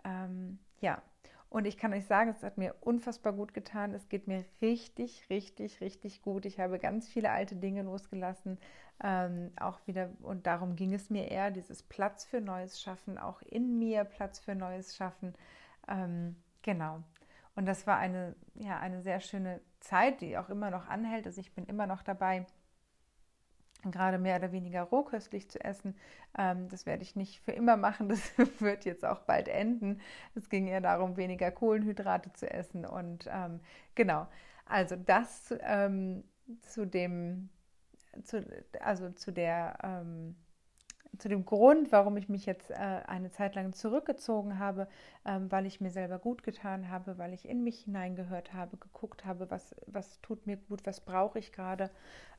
Ähm, 0.05 0.59
ja, 0.81 1.03
und 1.51 1.67
ich 1.67 1.77
kann 1.77 1.93
euch 1.93 2.07
sagen, 2.07 2.31
es 2.31 2.45
hat 2.45 2.59
mir 2.59 2.77
unfassbar 2.81 3.33
gut 3.33 3.53
getan. 3.53 3.93
Es 3.93 4.09
geht 4.09 4.29
mir 4.29 4.45
richtig, 4.63 5.29
richtig, 5.31 5.81
richtig 5.81 6.23
gut. 6.23 6.47
Ich 6.47 6.61
habe 6.61 6.79
ganz 6.79 7.09
viele 7.09 7.31
alte 7.31 7.57
Dinge 7.57 7.83
losgelassen. 7.83 8.57
Ähm, 9.03 9.51
auch 9.59 9.81
wieder, 9.87 10.11
und 10.23 10.47
darum 10.47 10.77
ging 10.77 10.95
es 10.95 11.11
mir 11.11 11.29
eher, 11.29 11.51
dieses 11.51 11.83
Platz 11.83 12.25
für 12.25 12.41
Neues 12.41 12.81
schaffen, 12.81 13.19
auch 13.19 13.43
in 13.43 13.79
mir 13.79 14.05
Platz 14.05 14.39
für 14.39 14.55
Neues 14.55 14.95
schaffen. 14.95 15.35
Ähm, 15.89 16.37
genau. 16.63 17.03
Und 17.57 17.67
das 17.67 17.85
war 17.85 17.99
eine, 17.99 18.37
ja, 18.55 18.79
eine 18.79 19.03
sehr 19.03 19.19
schöne 19.19 19.61
Zeit, 19.81 20.21
die 20.21 20.39
auch 20.39 20.51
immer 20.51 20.71
noch 20.71 20.87
anhält. 20.87 21.27
Also 21.27 21.41
ich 21.41 21.53
bin 21.53 21.67
immer 21.67 21.89
noch 21.89 22.03
dabei, 22.03 22.47
gerade 23.85 24.19
mehr 24.19 24.37
oder 24.37 24.53
weniger 24.53 24.83
rohköstlich 24.83 25.49
zu 25.51 25.63
essen. 25.65 25.97
Ähm, 26.37 26.69
das 26.69 26.87
werde 26.87 27.03
ich 27.03 27.17
nicht 27.17 27.41
für 27.41 27.53
immer 27.53 27.77
machen, 27.77 28.09
das 28.09 28.21
wird 28.61 28.85
jetzt 28.85 29.05
auch 29.05 29.21
bald 29.21 29.49
enden. 29.49 30.01
Es 30.35 30.49
ging 30.49 30.67
eher 30.67 30.81
darum, 30.81 31.17
weniger 31.17 31.51
Kohlenhydrate 31.51 32.33
zu 32.33 32.51
essen. 32.51 32.85
Und 32.85 33.29
ähm, 33.33 33.61
genau, 33.95 34.27
also 34.67 34.97
das 34.97 35.55
ähm, 35.61 36.25
zu 36.61 36.87
dem, 36.87 37.49
zu, 38.23 38.45
also 38.81 39.11
zu 39.11 39.33
der 39.33 39.79
ähm, 39.83 40.37
zu 41.19 41.29
dem 41.29 41.45
Grund, 41.45 41.93
warum 41.93 42.17
ich 42.17 42.29
mich 42.29 42.47
jetzt 42.47 42.71
äh, 42.71 42.75
eine 42.75 43.31
Zeit 43.31 43.55
lang 43.55 43.73
zurückgezogen 43.73 44.59
habe, 44.59 44.89
ähm, 45.25 45.51
weil 45.51 45.67
ich 45.67 45.81
mir 45.81 45.91
selber 45.91 46.19
gut 46.19 46.43
getan 46.43 46.89
habe, 46.89 47.19
weil 47.19 47.33
ich 47.33 47.49
in 47.49 47.63
mich 47.63 47.81
hineingehört 47.81 48.53
habe, 48.53 48.77
geguckt 48.77 49.25
habe, 49.25 49.51
was, 49.51 49.75
was 49.87 50.21
tut 50.23 50.47
mir 50.47 50.57
gut, 50.57 50.87
was 50.87 51.01
brauche 51.01 51.39
ich 51.39 51.53
gerade. 51.53 51.91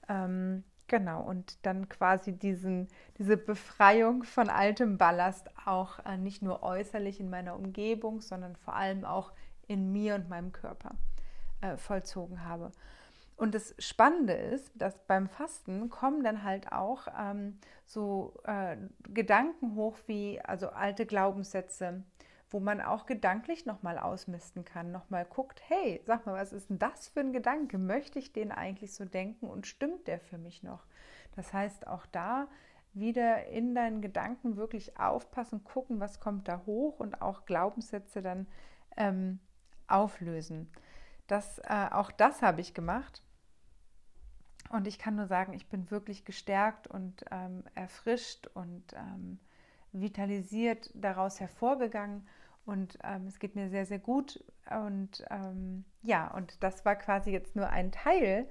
Ähm, 0.09 0.63
genau, 0.87 1.21
und 1.21 1.57
dann 1.65 1.89
quasi 1.89 2.33
diesen, 2.33 2.87
diese 3.17 3.37
Befreiung 3.37 4.23
von 4.23 4.49
altem 4.49 4.97
Ballast 4.97 5.49
auch 5.65 5.99
äh, 6.05 6.17
nicht 6.17 6.41
nur 6.41 6.63
äußerlich 6.63 7.19
in 7.19 7.29
meiner 7.29 7.55
Umgebung, 7.55 8.21
sondern 8.21 8.55
vor 8.55 8.75
allem 8.75 9.05
auch 9.05 9.31
in 9.67 9.91
mir 9.91 10.15
und 10.15 10.29
meinem 10.29 10.51
Körper 10.51 10.95
äh, 11.61 11.77
vollzogen 11.77 12.43
habe. 12.45 12.71
Und 13.37 13.55
das 13.55 13.73
Spannende 13.79 14.33
ist, 14.33 14.69
dass 14.75 14.99
beim 15.07 15.27
Fasten 15.27 15.89
kommen 15.89 16.23
dann 16.23 16.43
halt 16.43 16.71
auch 16.71 17.07
ähm, 17.19 17.57
so 17.87 18.35
äh, 18.43 18.77
Gedanken 19.09 19.75
hoch 19.75 19.97
wie 20.05 20.39
also 20.41 20.69
alte 20.69 21.07
Glaubenssätze, 21.07 22.03
wo 22.51 22.59
man 22.59 22.81
auch 22.81 23.05
gedanklich 23.05 23.65
nochmal 23.65 23.97
ausmisten 23.97 24.65
kann, 24.65 24.91
nochmal 24.91 25.25
guckt, 25.25 25.61
hey, 25.67 26.01
sag 26.05 26.25
mal, 26.25 26.35
was 26.35 26.53
ist 26.53 26.69
denn 26.69 26.79
das 26.79 27.07
für 27.07 27.21
ein 27.21 27.33
Gedanke? 27.33 27.77
Möchte 27.77 28.19
ich 28.19 28.33
den 28.33 28.51
eigentlich 28.51 28.93
so 28.93 29.05
denken 29.05 29.49
und 29.49 29.67
stimmt 29.67 30.07
der 30.07 30.19
für 30.19 30.37
mich 30.37 30.61
noch? 30.61 30.85
Das 31.35 31.53
heißt, 31.53 31.87
auch 31.87 32.05
da 32.07 32.47
wieder 32.93 33.47
in 33.47 33.73
deinen 33.73 34.01
Gedanken 34.01 34.57
wirklich 34.57 34.99
aufpassen, 34.99 35.63
gucken, 35.63 36.01
was 36.01 36.19
kommt 36.19 36.49
da 36.49 36.63
hoch 36.65 36.99
und 36.99 37.21
auch 37.21 37.45
Glaubenssätze 37.45 38.21
dann 38.21 38.47
ähm, 38.97 39.39
auflösen. 39.87 40.69
Das, 41.27 41.59
äh, 41.59 41.87
auch 41.91 42.11
das 42.11 42.41
habe 42.41 42.59
ich 42.59 42.73
gemacht. 42.73 43.23
Und 44.69 44.87
ich 44.87 44.99
kann 44.99 45.15
nur 45.15 45.27
sagen, 45.27 45.53
ich 45.53 45.69
bin 45.69 45.89
wirklich 45.89 46.25
gestärkt 46.25 46.87
und 46.87 47.23
ähm, 47.31 47.63
erfrischt 47.75 48.47
und 48.53 48.93
ähm, 48.93 49.39
vitalisiert 49.91 50.91
daraus 50.93 51.39
hervorgegangen. 51.39 52.27
Und 52.71 52.97
ähm, 53.03 53.27
es 53.27 53.39
geht 53.39 53.55
mir 53.55 53.69
sehr, 53.69 53.85
sehr 53.85 53.99
gut. 53.99 54.43
Und 54.69 55.25
ähm, 55.29 55.85
ja, 56.01 56.33
und 56.33 56.63
das 56.63 56.85
war 56.85 56.95
quasi 56.95 57.31
jetzt 57.31 57.55
nur 57.55 57.69
ein 57.69 57.91
Teil 57.91 58.47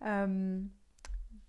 ähm, 0.00 0.72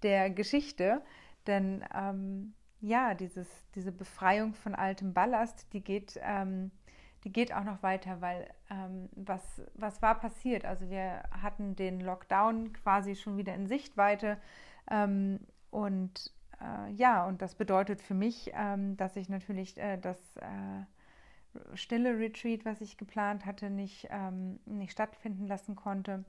der 0.03 0.29
Geschichte. 0.29 1.01
Denn 1.47 1.83
ähm, 1.93 2.53
ja, 2.79 3.13
dieses, 3.13 3.47
diese 3.75 3.91
Befreiung 3.91 4.53
von 4.53 4.75
altem 4.75 5.13
Ballast, 5.13 5.71
die 5.73 5.83
geht 5.83 6.19
die 7.23 7.31
geht 7.31 7.53
auch 7.53 7.63
noch 7.63 7.81
weiter, 7.83 8.21
weil 8.21 8.49
ähm, 8.69 9.09
was, 9.15 9.61
was 9.75 10.01
war 10.01 10.19
passiert? 10.19 10.65
Also 10.65 10.89
wir 10.89 11.23
hatten 11.41 11.75
den 11.75 11.99
Lockdown 11.99 12.73
quasi 12.73 13.15
schon 13.15 13.37
wieder 13.37 13.55
in 13.55 13.67
Sichtweite 13.67 14.37
ähm, 14.91 15.39
und 15.71 16.33
äh, 16.61 16.91
ja, 16.91 17.25
und 17.25 17.41
das 17.41 17.55
bedeutet 17.55 18.01
für 18.01 18.13
mich, 18.13 18.51
ähm, 18.53 18.97
dass 18.97 19.15
ich 19.15 19.29
natürlich 19.29 19.77
äh, 19.77 19.97
das 19.97 20.17
äh, 20.37 20.83
stille 21.75 22.17
Retreat, 22.17 22.65
was 22.65 22.81
ich 22.81 22.97
geplant 22.97 23.45
hatte, 23.45 23.69
nicht, 23.69 24.07
ähm, 24.09 24.59
nicht 24.65 24.91
stattfinden 24.91 25.47
lassen 25.47 25.75
konnte. 25.75 26.25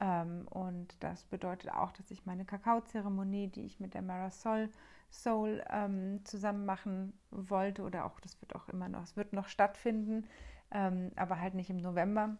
Ähm, 0.00 0.46
und 0.48 0.96
das 1.00 1.24
bedeutet 1.24 1.70
auch, 1.72 1.92
dass 1.92 2.10
ich 2.10 2.26
meine 2.26 2.44
Kakaozeremonie, 2.44 3.48
die 3.48 3.64
ich 3.64 3.80
mit 3.80 3.94
der 3.94 4.02
Marasol 4.02 4.70
Soul 5.12 5.62
ähm, 5.68 6.24
zusammen 6.24 6.64
machen 6.64 7.12
wollte 7.30 7.82
oder 7.82 8.06
auch, 8.06 8.18
das 8.20 8.40
wird 8.40 8.56
auch 8.56 8.68
immer 8.68 8.88
noch, 8.88 9.02
es 9.02 9.16
wird 9.16 9.34
noch 9.34 9.46
stattfinden, 9.46 10.26
ähm, 10.70 11.12
aber 11.16 11.38
halt 11.38 11.54
nicht 11.54 11.68
im 11.68 11.76
November, 11.76 12.36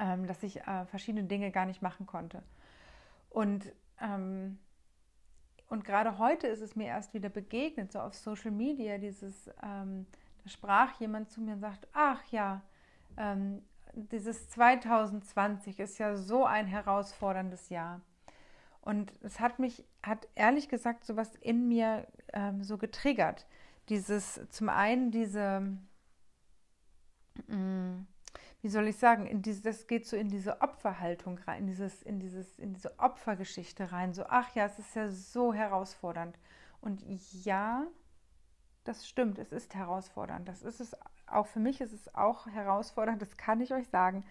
ähm, 0.00 0.26
dass 0.26 0.42
ich 0.42 0.62
äh, 0.62 0.86
verschiedene 0.86 1.24
Dinge 1.24 1.50
gar 1.50 1.66
nicht 1.66 1.82
machen 1.82 2.06
konnte. 2.06 2.42
Und, 3.28 3.70
ähm, 4.00 4.58
und 5.68 5.84
gerade 5.84 6.16
heute 6.16 6.46
ist 6.46 6.62
es 6.62 6.74
mir 6.74 6.86
erst 6.86 7.12
wieder 7.12 7.28
begegnet, 7.28 7.92
so 7.92 8.00
auf 8.00 8.14
Social 8.14 8.50
Media, 8.50 8.96
dieses, 8.96 9.50
ähm, 9.62 10.06
sprach 10.46 10.98
jemand 11.00 11.30
zu 11.30 11.40
mir 11.40 11.54
und 11.54 11.60
sagt, 11.60 11.88
ach 11.92 12.22
ja, 12.30 12.62
ähm, 13.16 13.62
dieses 13.94 14.48
2020 14.50 15.80
ist 15.80 15.98
ja 15.98 16.16
so 16.16 16.44
ein 16.44 16.66
herausforderndes 16.66 17.70
Jahr. 17.70 18.02
Und 18.80 19.12
es 19.22 19.40
hat 19.40 19.58
mich, 19.58 19.84
hat 20.02 20.28
ehrlich 20.34 20.68
gesagt 20.68 21.04
sowas 21.04 21.34
in 21.40 21.66
mir 21.66 22.06
ähm, 22.32 22.62
so 22.62 22.78
getriggert. 22.78 23.46
Dieses, 23.88 24.40
zum 24.50 24.68
einen 24.68 25.10
diese, 25.10 25.76
mh, 27.48 27.56
mm, 27.56 28.06
wie 28.62 28.68
soll 28.68 28.88
ich 28.88 28.96
sagen, 28.96 29.26
in 29.26 29.42
diese, 29.42 29.62
das 29.62 29.86
geht 29.86 30.06
so 30.06 30.16
in 30.16 30.28
diese 30.28 30.60
Opferhaltung 30.60 31.38
rein, 31.38 31.60
in, 31.60 31.66
dieses, 31.66 32.02
in, 32.02 32.20
dieses, 32.20 32.58
in 32.58 32.74
diese 32.74 32.98
Opfergeschichte 32.98 33.92
rein. 33.92 34.12
So, 34.12 34.24
ach 34.28 34.54
ja, 34.54 34.66
es 34.66 34.78
ist 34.78 34.94
ja 34.94 35.08
so 35.08 35.54
herausfordernd. 35.54 36.38
Und 36.80 37.02
ja, 37.44 37.86
das 38.88 39.08
stimmt, 39.08 39.38
es 39.38 39.52
ist 39.52 39.74
herausfordernd. 39.74 40.48
Das 40.48 40.62
ist 40.62 40.80
es, 40.80 40.96
auch 41.26 41.46
für 41.46 41.60
mich 41.60 41.80
ist 41.80 41.92
es 41.92 42.14
auch 42.14 42.46
herausfordernd, 42.46 43.20
das 43.20 43.36
kann 43.36 43.60
ich 43.60 43.72
euch 43.72 43.88
sagen. 43.88 44.24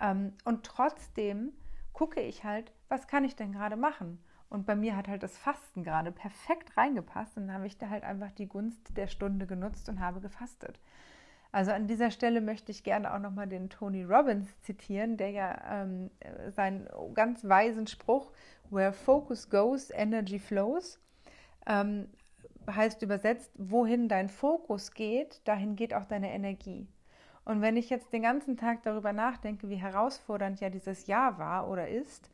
Ähm, 0.00 0.34
und 0.44 0.64
trotzdem 0.64 1.52
gucke 1.92 2.20
ich 2.20 2.44
halt, 2.44 2.72
was 2.88 3.06
kann 3.06 3.24
ich 3.24 3.36
denn 3.36 3.52
gerade 3.52 3.76
machen? 3.76 4.22
Und 4.48 4.66
bei 4.66 4.74
mir 4.74 4.96
hat 4.96 5.06
halt 5.06 5.22
das 5.22 5.38
Fasten 5.38 5.84
gerade 5.84 6.10
perfekt 6.10 6.76
reingepasst 6.76 7.36
und 7.36 7.46
dann 7.46 7.54
habe 7.54 7.66
ich 7.66 7.78
da 7.78 7.88
halt 7.88 8.02
einfach 8.02 8.32
die 8.32 8.48
Gunst 8.48 8.96
der 8.96 9.06
Stunde 9.06 9.46
genutzt 9.46 9.88
und 9.88 10.00
habe 10.00 10.20
gefastet. 10.20 10.80
Also 11.52 11.72
an 11.72 11.86
dieser 11.86 12.10
Stelle 12.10 12.40
möchte 12.40 12.70
ich 12.70 12.84
gerne 12.84 13.12
auch 13.12 13.18
nochmal 13.18 13.48
den 13.48 13.70
Tony 13.70 14.04
Robbins 14.04 14.48
zitieren, 14.60 15.16
der 15.16 15.30
ja 15.30 15.82
ähm, 15.82 16.10
seinen 16.48 16.88
ganz 17.14 17.44
weisen 17.44 17.86
Spruch, 17.86 18.32
Where 18.70 18.92
focus 18.92 19.50
goes, 19.50 19.90
energy 19.90 20.38
flows, 20.38 21.00
ähm, 21.66 22.08
heißt 22.74 23.02
übersetzt, 23.02 23.50
wohin 23.56 24.08
dein 24.08 24.28
Fokus 24.28 24.92
geht, 24.92 25.46
dahin 25.46 25.76
geht 25.76 25.94
auch 25.94 26.04
deine 26.04 26.32
Energie. 26.32 26.88
Und 27.44 27.62
wenn 27.62 27.76
ich 27.76 27.90
jetzt 27.90 28.12
den 28.12 28.22
ganzen 28.22 28.56
Tag 28.56 28.82
darüber 28.82 29.12
nachdenke, 29.12 29.68
wie 29.68 29.76
herausfordernd 29.76 30.60
ja 30.60 30.70
dieses 30.70 31.06
Jahr 31.06 31.38
war 31.38 31.68
oder 31.68 31.88
ist, 31.88 32.30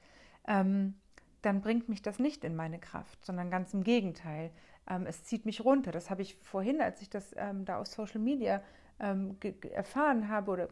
ähm, 0.47 0.95
dann 1.43 1.61
bringt 1.61 1.89
mich 1.89 2.03
das 2.03 2.19
nicht 2.19 2.45
in 2.45 2.57
meine 2.57 2.79
Kraft, 2.79 3.25
sondern 3.25 3.51
ganz 3.51 3.73
im 3.73 3.85
Gegenteil. 3.85 4.51
Ähm, 4.89 5.07
es 5.07 5.25
zieht 5.25 5.47
mich 5.47 5.65
runter. 5.65 5.93
Das 5.93 6.11
habe 6.11 6.23
ich 6.23 6.37
vorhin, 6.43 6.81
als 6.81 7.03
ich 7.03 7.11
das 7.11 7.35
ähm, 7.37 7.65
da 7.65 7.79
auf 7.79 7.87
Social 7.87 8.21
Media 8.21 8.63
ähm, 8.99 9.37
erfahren 9.73 10.29
habe 10.29 10.51
oder 10.51 10.69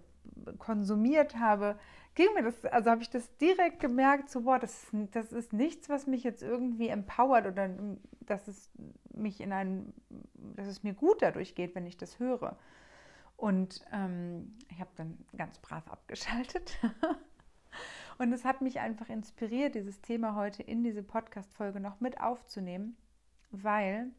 konsumiert 0.59 1.37
habe, 1.37 1.79
ging 2.15 2.33
mir 2.35 2.43
das, 2.43 2.65
also 2.67 2.91
habe 2.91 3.03
ich 3.03 3.11
das 3.11 3.37
direkt 3.39 3.81
gemerkt, 3.81 4.31
so, 4.31 4.43
boah, 4.43 4.59
das, 4.59 4.87
das 5.13 5.33
ist 5.33 5.53
nichts, 5.53 5.89
was 5.89 6.07
mich 6.07 6.23
jetzt 6.23 6.43
irgendwie 6.43 6.89
empowert 6.89 7.47
oder 7.47 7.71
dass 8.21 8.49
es 8.49 8.71
mich 9.13 9.41
in 9.41 9.53
einen, 9.53 9.93
dass 10.57 10.67
es 10.67 10.83
mir 10.83 10.95
gut 10.95 11.23
dadurch 11.23 11.55
geht, 11.55 11.75
wenn 11.75 11.87
ich 11.87 11.97
das 11.97 12.19
höre. 12.19 12.57
Und 13.37 13.85
ähm, 13.93 14.57
ich 14.71 14.81
habe 14.81 14.91
dann 14.97 15.19
ganz 15.37 15.59
brav 15.59 15.89
abgeschaltet. 15.89 16.79
Und 18.19 18.33
es 18.33 18.45
hat 18.45 18.61
mich 18.61 18.79
einfach 18.79 19.09
inspiriert, 19.09 19.75
dieses 19.75 20.01
Thema 20.01 20.37
heute 20.37 20.63
in 20.63 20.85
diese 20.85 21.03
Podcast-Folge 21.03 21.81
noch 21.81 21.99
mit 22.01 22.21
aufzunehmen, 22.21 22.97
weil 23.51 24.13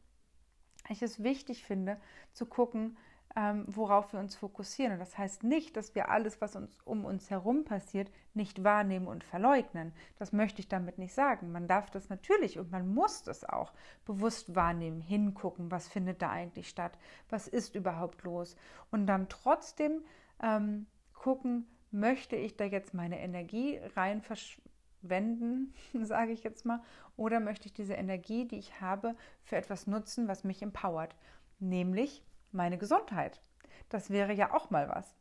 ich 0.89 1.01
es 1.01 1.23
wichtig 1.23 1.63
finde, 1.63 1.97
zu 2.33 2.45
gucken, 2.45 2.97
ähm, 3.35 3.65
worauf 3.67 4.13
wir 4.13 4.19
uns 4.19 4.35
fokussieren. 4.35 4.93
Und 4.93 4.99
das 4.99 5.17
heißt 5.17 5.43
nicht, 5.43 5.75
dass 5.75 5.93
wir 5.93 6.09
alles, 6.09 6.39
was 6.39 6.55
uns 6.55 6.77
um 6.85 7.03
uns 7.03 7.29
herum 7.29 7.65
passiert, 7.65 8.09
nicht 8.33 8.63
wahrnehmen 8.63 9.07
und 9.07 9.23
verleugnen. 9.23 9.93
Das 10.17 10.31
möchte 10.31 10.61
ich 10.61 10.69
damit 10.69 10.97
nicht 10.97 11.13
sagen. 11.13 11.51
Man 11.51 11.67
darf 11.67 11.89
das 11.91 12.09
natürlich 12.09 12.57
und 12.57 12.71
man 12.71 12.93
muss 12.93 13.23
das 13.23 13.43
auch 13.43 13.73
bewusst 14.05 14.55
wahrnehmen, 14.55 15.01
hingucken, 15.01 15.69
was 15.69 15.87
findet 15.87 16.21
da 16.21 16.29
eigentlich 16.29 16.69
statt, 16.69 16.97
was 17.29 17.47
ist 17.47 17.75
überhaupt 17.75 18.23
los. 18.23 18.55
Und 18.89 19.05
dann 19.07 19.27
trotzdem 19.27 20.03
ähm, 20.41 20.85
gucken, 21.13 21.67
möchte 21.91 22.37
ich 22.37 22.55
da 22.55 22.63
jetzt 22.63 22.93
meine 22.93 23.19
Energie 23.19 23.79
rein 23.97 24.21
verschwenden, 24.21 25.73
sage 26.03 26.31
ich 26.31 26.43
jetzt 26.43 26.65
mal, 26.65 26.81
oder 27.17 27.41
möchte 27.41 27.67
ich 27.67 27.73
diese 27.73 27.93
Energie, 27.95 28.45
die 28.45 28.59
ich 28.59 28.79
habe, 28.79 29.15
für 29.43 29.57
etwas 29.57 29.87
nutzen, 29.87 30.29
was 30.29 30.45
mich 30.45 30.61
empowert, 30.61 31.15
nämlich 31.59 32.23
meine 32.55 32.77
Gesundheit. 32.77 33.41
Das 33.89 34.09
wäre 34.09 34.33
ja 34.33 34.53
auch 34.53 34.71
mal 34.71 34.89
was. 34.89 35.15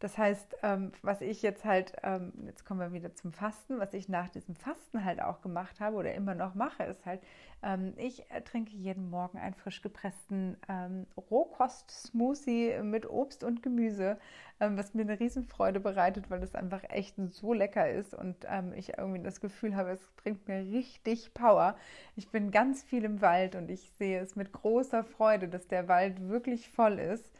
Das 0.00 0.18
heißt, 0.18 0.56
ähm, 0.62 0.92
was 1.02 1.20
ich 1.20 1.40
jetzt 1.42 1.64
halt, 1.64 1.94
ähm, 2.02 2.32
jetzt 2.46 2.64
kommen 2.66 2.80
wir 2.80 2.92
wieder 2.92 3.14
zum 3.14 3.32
Fasten, 3.32 3.78
was 3.78 3.94
ich 3.94 4.08
nach 4.08 4.28
diesem 4.28 4.54
Fasten 4.54 5.04
halt 5.04 5.22
auch 5.22 5.40
gemacht 5.40 5.80
habe 5.80 5.96
oder 5.96 6.12
immer 6.14 6.34
noch 6.34 6.54
mache, 6.54 6.82
ist 6.84 7.06
halt, 7.06 7.22
ähm, 7.62 7.94
ich 7.96 8.24
trinke 8.44 8.72
jeden 8.72 9.08
Morgen 9.08 9.38
einen 9.38 9.54
frisch 9.54 9.80
gepressten 9.80 10.58
ähm, 10.68 11.06
Rohkost-Smoothie 11.16 12.82
mit 12.82 13.08
Obst 13.08 13.44
und 13.44 13.62
Gemüse, 13.62 14.18
ähm, 14.60 14.76
was 14.76 14.94
mir 14.94 15.02
eine 15.02 15.18
Riesenfreude 15.18 15.80
bereitet, 15.80 16.28
weil 16.28 16.42
es 16.42 16.54
einfach 16.54 16.82
echt 16.90 17.14
so 17.30 17.54
lecker 17.54 17.88
ist 17.88 18.14
und 18.14 18.36
ähm, 18.48 18.72
ich 18.74 18.98
irgendwie 18.98 19.22
das 19.22 19.40
Gefühl 19.40 19.74
habe, 19.76 19.90
es 19.90 20.06
bringt 20.16 20.46
mir 20.48 20.58
richtig 20.58 21.32
Power. 21.34 21.76
Ich 22.16 22.30
bin 22.30 22.50
ganz 22.50 22.82
viel 22.82 23.04
im 23.04 23.22
Wald 23.22 23.56
und 23.56 23.70
ich 23.70 23.90
sehe 23.98 24.20
es 24.20 24.36
mit 24.36 24.52
großer 24.52 25.04
Freude, 25.04 25.48
dass 25.48 25.66
der 25.68 25.88
Wald 25.88 26.28
wirklich 26.28 26.68
voll 26.68 26.98
ist. 26.98 27.30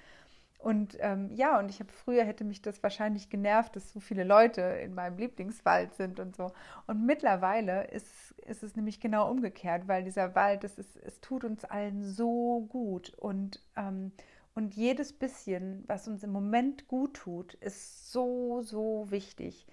Und 0.65 0.97
ähm, 1.01 1.31
ja, 1.35 1.59
und 1.59 1.69
ich 1.69 1.79
habe 1.79 1.93
früher 1.93 2.25
hätte 2.25 2.43
mich 2.43 2.63
das 2.63 2.83
wahrscheinlich 2.83 3.29
genervt, 3.29 3.77
dass 3.77 3.93
so 3.93 4.01
viele 4.01 4.25
Leute 4.25 4.63
in 4.63 4.95
meinem 4.95 5.19
Lieblingswald 5.19 5.93
sind 5.93 6.19
und 6.19 6.35
so. 6.35 6.53
Und 6.87 7.05
mittlerweile 7.05 7.89
ist, 7.89 8.33
ist 8.47 8.63
es 8.63 8.75
nämlich 8.75 8.99
genau 8.99 9.31
umgekehrt, 9.31 9.89
weil 9.89 10.05
dieser 10.05 10.35
Wald, 10.35 10.65
das 10.65 10.79
ist, 10.79 10.97
es 10.97 11.21
tut 11.21 11.45
uns 11.45 11.67
allen 11.67 12.03
so 12.03 12.67
gut. 12.71 13.13
Und, 13.19 13.63
ähm, 13.77 14.13
und 14.55 14.75
jedes 14.75 15.13
bisschen, 15.13 15.85
was 15.87 16.09
uns 16.09 16.23
im 16.23 16.33
Moment 16.33 16.89
gut 16.89 17.13
tut, 17.13 17.53
ist 17.55 18.11
so, 18.11 18.63
so 18.63 19.11
wichtig. 19.11 19.67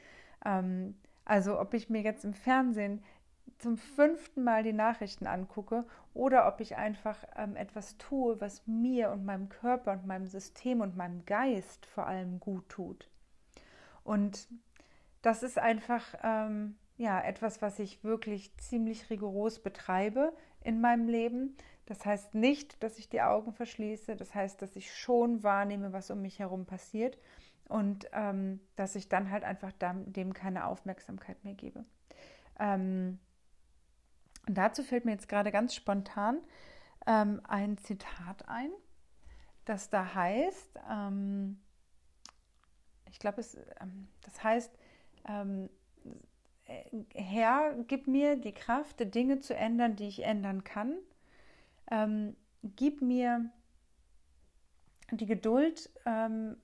Ähm, 0.43 0.95
also 1.23 1.57
ob 1.57 1.73
ich 1.73 1.89
mir 1.89 2.01
jetzt 2.01 2.25
im 2.25 2.33
Fernsehen 2.33 3.01
zum 3.61 3.77
fünften 3.77 4.43
Mal 4.43 4.63
die 4.63 4.73
Nachrichten 4.73 5.27
angucke 5.27 5.85
oder 6.13 6.47
ob 6.47 6.59
ich 6.59 6.75
einfach 6.75 7.17
ähm, 7.35 7.55
etwas 7.55 7.97
tue, 7.97 8.41
was 8.41 8.65
mir 8.65 9.11
und 9.11 9.23
meinem 9.23 9.49
Körper 9.49 9.93
und 9.93 10.07
meinem 10.07 10.25
System 10.25 10.81
und 10.81 10.97
meinem 10.97 11.25
Geist 11.25 11.85
vor 11.85 12.07
allem 12.07 12.39
gut 12.39 12.67
tut. 12.69 13.09
Und 14.03 14.47
das 15.21 15.43
ist 15.43 15.59
einfach 15.59 16.03
ähm, 16.23 16.75
ja 16.97 17.21
etwas, 17.21 17.61
was 17.61 17.79
ich 17.79 18.03
wirklich 18.03 18.57
ziemlich 18.57 19.09
rigoros 19.09 19.59
betreibe 19.59 20.33
in 20.63 20.81
meinem 20.81 21.07
Leben. 21.07 21.55
Das 21.85 22.05
heißt 22.05 22.33
nicht, 22.35 22.81
dass 22.81 22.97
ich 22.97 23.09
die 23.09 23.21
Augen 23.21 23.53
verschließe. 23.53 24.15
Das 24.15 24.33
heißt, 24.33 24.61
dass 24.61 24.75
ich 24.75 24.93
schon 24.93 25.43
wahrnehme, 25.43 25.93
was 25.93 26.09
um 26.09 26.21
mich 26.21 26.39
herum 26.39 26.65
passiert 26.65 27.17
und 27.67 28.07
ähm, 28.13 28.59
dass 28.75 28.95
ich 28.95 29.07
dann 29.07 29.29
halt 29.29 29.43
einfach 29.43 29.71
dem 29.77 30.33
keine 30.33 30.65
Aufmerksamkeit 30.65 31.43
mehr 31.43 31.53
gebe. 31.53 31.85
Ähm, 32.59 33.19
und 34.47 34.55
dazu 34.57 34.83
fällt 34.83 35.05
mir 35.05 35.11
jetzt 35.11 35.29
gerade 35.29 35.51
ganz 35.51 35.75
spontan 35.75 36.39
ähm, 37.05 37.41
ein 37.47 37.77
Zitat 37.77 38.47
ein, 38.47 38.71
das 39.65 39.89
da 39.89 40.13
heißt, 40.13 40.79
ähm, 40.89 41.59
ich 43.11 43.19
glaube, 43.19 43.43
ähm, 43.79 44.07
das 44.23 44.43
heißt, 44.43 44.71
ähm, 45.27 45.69
Herr, 47.13 47.75
gib 47.87 48.07
mir 48.07 48.37
die 48.37 48.53
Kraft, 48.53 49.13
Dinge 49.13 49.39
zu 49.39 49.55
ändern, 49.55 49.95
die 49.95 50.07
ich 50.07 50.23
ändern 50.23 50.63
kann. 50.63 50.93
Ähm, 51.89 52.35
gib 52.63 53.01
mir 53.01 53.49
die 55.11 55.25
Geduld, 55.25 55.89
ähm, 56.05 56.55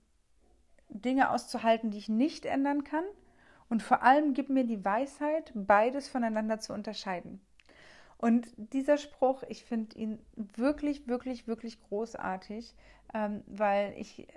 Dinge 0.89 1.31
auszuhalten, 1.31 1.91
die 1.91 1.97
ich 1.97 2.07
nicht 2.07 2.45
ändern 2.45 2.85
kann. 2.85 3.03
Und 3.69 3.83
vor 3.83 4.01
allem 4.01 4.33
gib 4.33 4.49
mir 4.49 4.63
die 4.63 4.85
Weisheit, 4.85 5.51
beides 5.53 6.07
voneinander 6.07 6.59
zu 6.59 6.73
unterscheiden. 6.73 7.41
Und 8.17 8.47
dieser 8.57 8.97
Spruch, 8.97 9.43
ich 9.47 9.63
finde 9.63 9.95
ihn 9.97 10.19
wirklich, 10.35 11.07
wirklich, 11.07 11.47
wirklich 11.47 11.79
großartig, 11.83 12.73
ähm, 13.13 13.43
weil 13.45 13.93
ich 13.97 14.27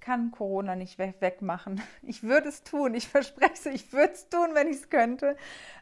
kann 0.00 0.30
Corona 0.30 0.76
nicht 0.76 0.98
wegmachen. 0.98 1.80
Ich 2.02 2.22
würde 2.22 2.48
es 2.48 2.62
tun, 2.62 2.94
ich 2.94 3.08
verspreche 3.08 3.52
es, 3.54 3.66
ich 3.66 3.92
würde 3.92 4.12
es 4.12 4.28
tun, 4.28 4.50
wenn 4.54 4.68
ich 4.68 4.76
es 4.76 4.90
könnte, 4.90 5.36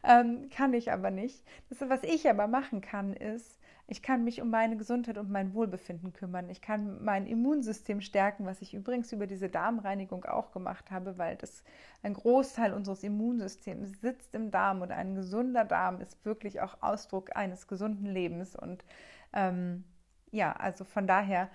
ähm, 0.05 0.49
kann 0.51 0.75
ich 0.75 0.93
aber 0.93 1.11
nicht. 1.11 1.43
Das, 1.69 1.81
was 1.89 2.03
ich 2.05 2.29
aber 2.29 2.47
machen 2.47 2.81
kann, 2.81 3.15
ist, 3.15 3.59
ich 3.91 4.03
kann 4.03 4.23
mich 4.23 4.41
um 4.41 4.51
meine 4.51 4.77
Gesundheit 4.77 5.19
und 5.19 5.33
mein 5.33 5.53
Wohlbefinden 5.53 6.13
kümmern. 6.13 6.49
Ich 6.49 6.63
kann 6.63 7.03
mein 7.03 7.27
Immunsystem 7.27 8.01
stärken, 8.01 8.47
was 8.47 8.63
ich 8.63 8.73
übrigens 8.73 9.11
über 9.11 9.27
diese 9.27 9.49
Darmreinigung 9.49 10.25
auch 10.27 10.53
gemacht 10.53 10.93
habe, 10.93 11.19
weil 11.19 11.35
das 11.37 11.65
ein 12.05 12.15
Großteil 12.15 12.73
unseres 12.73 13.03
Immunsystems 13.03 14.01
sitzt 14.01 14.33
im 14.37 14.53
Darm 14.53 14.81
und 14.83 14.93
ein 14.93 15.17
gesunder 15.17 15.65
Darm 15.65 16.01
ist 16.01 16.25
wirklich 16.25 16.61
auch 16.61 16.81
Ausdruck 16.83 17.35
eines 17.35 17.67
gesunden 17.67 18.07
Lebens. 18.07 18.55
Und 18.55 18.85
ähm, 19.33 19.83
ja, 20.31 20.53
also 20.53 20.85
von 20.85 21.09
daher 21.09 21.51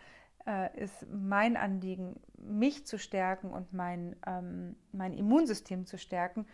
äh, 0.46 0.78
ist 0.78 1.08
mein 1.10 1.56
Anliegen, 1.56 2.20
mich 2.38 2.86
zu 2.86 3.00
stärken 3.00 3.52
und 3.52 3.72
mein, 3.72 4.14
ähm, 4.28 4.76
mein 4.92 5.14
Immunsystem 5.14 5.86
zu 5.86 5.98
stärken, 5.98 6.46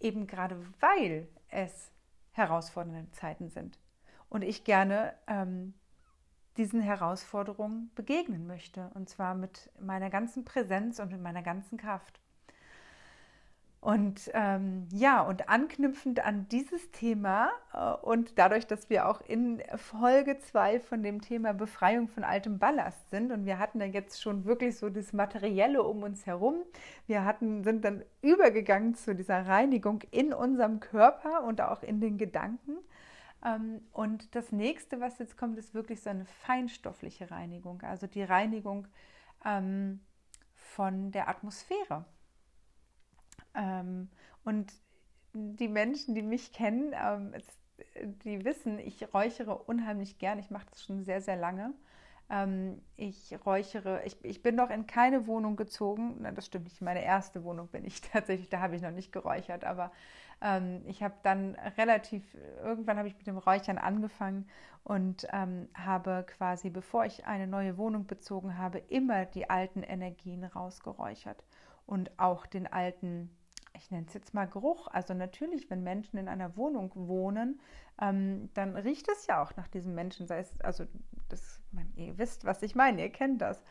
eben 0.00 0.26
gerade 0.26 0.60
weil 0.80 1.28
es 1.50 1.92
herausfordernde 2.32 3.08
Zeiten 3.12 3.48
sind 3.48 3.78
und 4.28 4.42
ich 4.42 4.64
gerne 4.64 5.14
ähm, 5.26 5.74
diesen 6.56 6.80
Herausforderungen 6.80 7.90
begegnen 7.94 8.46
möchte. 8.46 8.90
Und 8.94 9.08
zwar 9.08 9.34
mit 9.34 9.70
meiner 9.80 10.10
ganzen 10.10 10.44
Präsenz 10.44 10.98
und 10.98 11.12
mit 11.12 11.22
meiner 11.22 11.42
ganzen 11.42 11.78
Kraft. 11.78 12.20
Und 13.80 14.32
ähm, 14.34 14.88
ja, 14.92 15.20
und 15.22 15.48
anknüpfend 15.48 16.24
an 16.24 16.48
dieses 16.50 16.90
Thema 16.90 17.50
äh, 17.72 17.92
und 18.04 18.36
dadurch, 18.36 18.66
dass 18.66 18.90
wir 18.90 19.08
auch 19.08 19.20
in 19.20 19.62
Folge 19.76 20.36
2 20.40 20.80
von 20.80 21.04
dem 21.04 21.20
Thema 21.20 21.54
Befreiung 21.54 22.08
von 22.08 22.24
altem 22.24 22.58
Ballast 22.58 23.08
sind 23.10 23.30
und 23.30 23.46
wir 23.46 23.60
hatten 23.60 23.80
ja 23.80 23.86
jetzt 23.86 24.20
schon 24.20 24.46
wirklich 24.46 24.76
so 24.76 24.90
das 24.90 25.12
Materielle 25.12 25.84
um 25.84 26.02
uns 26.02 26.26
herum, 26.26 26.56
wir 27.06 27.24
hatten, 27.24 27.62
sind 27.62 27.84
dann 27.84 28.02
übergegangen 28.20 28.96
zu 28.96 29.14
dieser 29.14 29.46
Reinigung 29.46 30.02
in 30.10 30.32
unserem 30.32 30.80
Körper 30.80 31.44
und 31.44 31.60
auch 31.60 31.84
in 31.84 32.00
den 32.00 32.18
Gedanken. 32.18 32.78
Ähm, 33.44 33.82
und 33.92 34.34
das 34.34 34.52
nächste, 34.52 35.00
was 35.00 35.18
jetzt 35.18 35.36
kommt, 35.36 35.58
ist 35.58 35.74
wirklich 35.74 36.02
so 36.02 36.10
eine 36.10 36.24
feinstoffliche 36.24 37.30
Reinigung, 37.30 37.82
also 37.82 38.06
die 38.06 38.22
Reinigung 38.22 38.88
ähm, 39.44 40.00
von 40.54 41.12
der 41.12 41.28
Atmosphäre. 41.28 42.04
Ähm, 43.54 44.08
und 44.44 44.72
die 45.32 45.68
Menschen, 45.68 46.14
die 46.14 46.22
mich 46.22 46.52
kennen, 46.52 46.94
die 48.24 48.44
wissen, 48.44 48.78
ich 48.78 49.12
räuchere 49.14 49.56
unheimlich 49.56 50.18
gern. 50.18 50.38
Ich 50.38 50.50
mache 50.50 50.66
das 50.70 50.82
schon 50.82 51.04
sehr, 51.04 51.20
sehr 51.20 51.36
lange. 51.36 51.74
ich 52.96 53.36
räuchere, 53.46 54.02
ich, 54.04 54.16
ich 54.24 54.42
bin 54.42 54.54
noch 54.54 54.70
in 54.70 54.86
keine 54.86 55.26
Wohnung 55.26 55.56
gezogen. 55.56 56.26
Das 56.34 56.46
stimmt 56.46 56.64
nicht, 56.64 56.80
meine 56.80 57.04
erste 57.04 57.44
Wohnung 57.44 57.68
bin 57.68 57.84
ich 57.84 58.00
tatsächlich, 58.12 58.48
da 58.48 58.60
habe 58.60 58.74
ich 58.74 58.82
noch 58.82 58.90
nicht 58.90 59.12
geräuchert, 59.12 59.64
aber 59.64 59.92
ähm, 60.40 60.82
ich 60.86 61.02
habe 61.02 61.14
dann 61.22 61.56
relativ, 61.76 62.22
irgendwann 62.62 62.98
habe 62.98 63.08
ich 63.08 63.16
mit 63.16 63.26
dem 63.26 63.38
Räuchern 63.38 63.78
angefangen 63.78 64.48
und 64.84 65.26
ähm, 65.32 65.68
habe 65.74 66.24
quasi, 66.26 66.70
bevor 66.70 67.04
ich 67.04 67.26
eine 67.26 67.46
neue 67.46 67.76
Wohnung 67.76 68.06
bezogen 68.06 68.56
habe, 68.58 68.78
immer 68.78 69.26
die 69.26 69.50
alten 69.50 69.82
Energien 69.82 70.44
rausgeräuchert 70.44 71.44
und 71.86 72.18
auch 72.18 72.46
den 72.46 72.66
alten 72.66 73.30
ich 73.78 73.90
nenne 73.90 74.06
es 74.06 74.14
jetzt 74.14 74.34
mal 74.34 74.46
Geruch. 74.46 74.88
Also 74.88 75.14
natürlich, 75.14 75.70
wenn 75.70 75.82
Menschen 75.82 76.18
in 76.18 76.28
einer 76.28 76.56
Wohnung 76.56 76.90
wohnen, 76.94 77.60
ähm, 78.00 78.50
dann 78.54 78.76
riecht 78.76 79.08
es 79.08 79.26
ja 79.26 79.42
auch 79.42 79.56
nach 79.56 79.68
diesem 79.68 79.94
Menschen. 79.94 80.26
Sei 80.26 80.38
es, 80.38 80.60
also 80.60 80.84
das, 81.28 81.60
man, 81.72 81.90
ihr 81.96 82.18
wisst, 82.18 82.44
was 82.44 82.62
ich 82.62 82.74
meine, 82.74 83.02
ihr 83.02 83.12
kennt 83.12 83.40
das. 83.40 83.62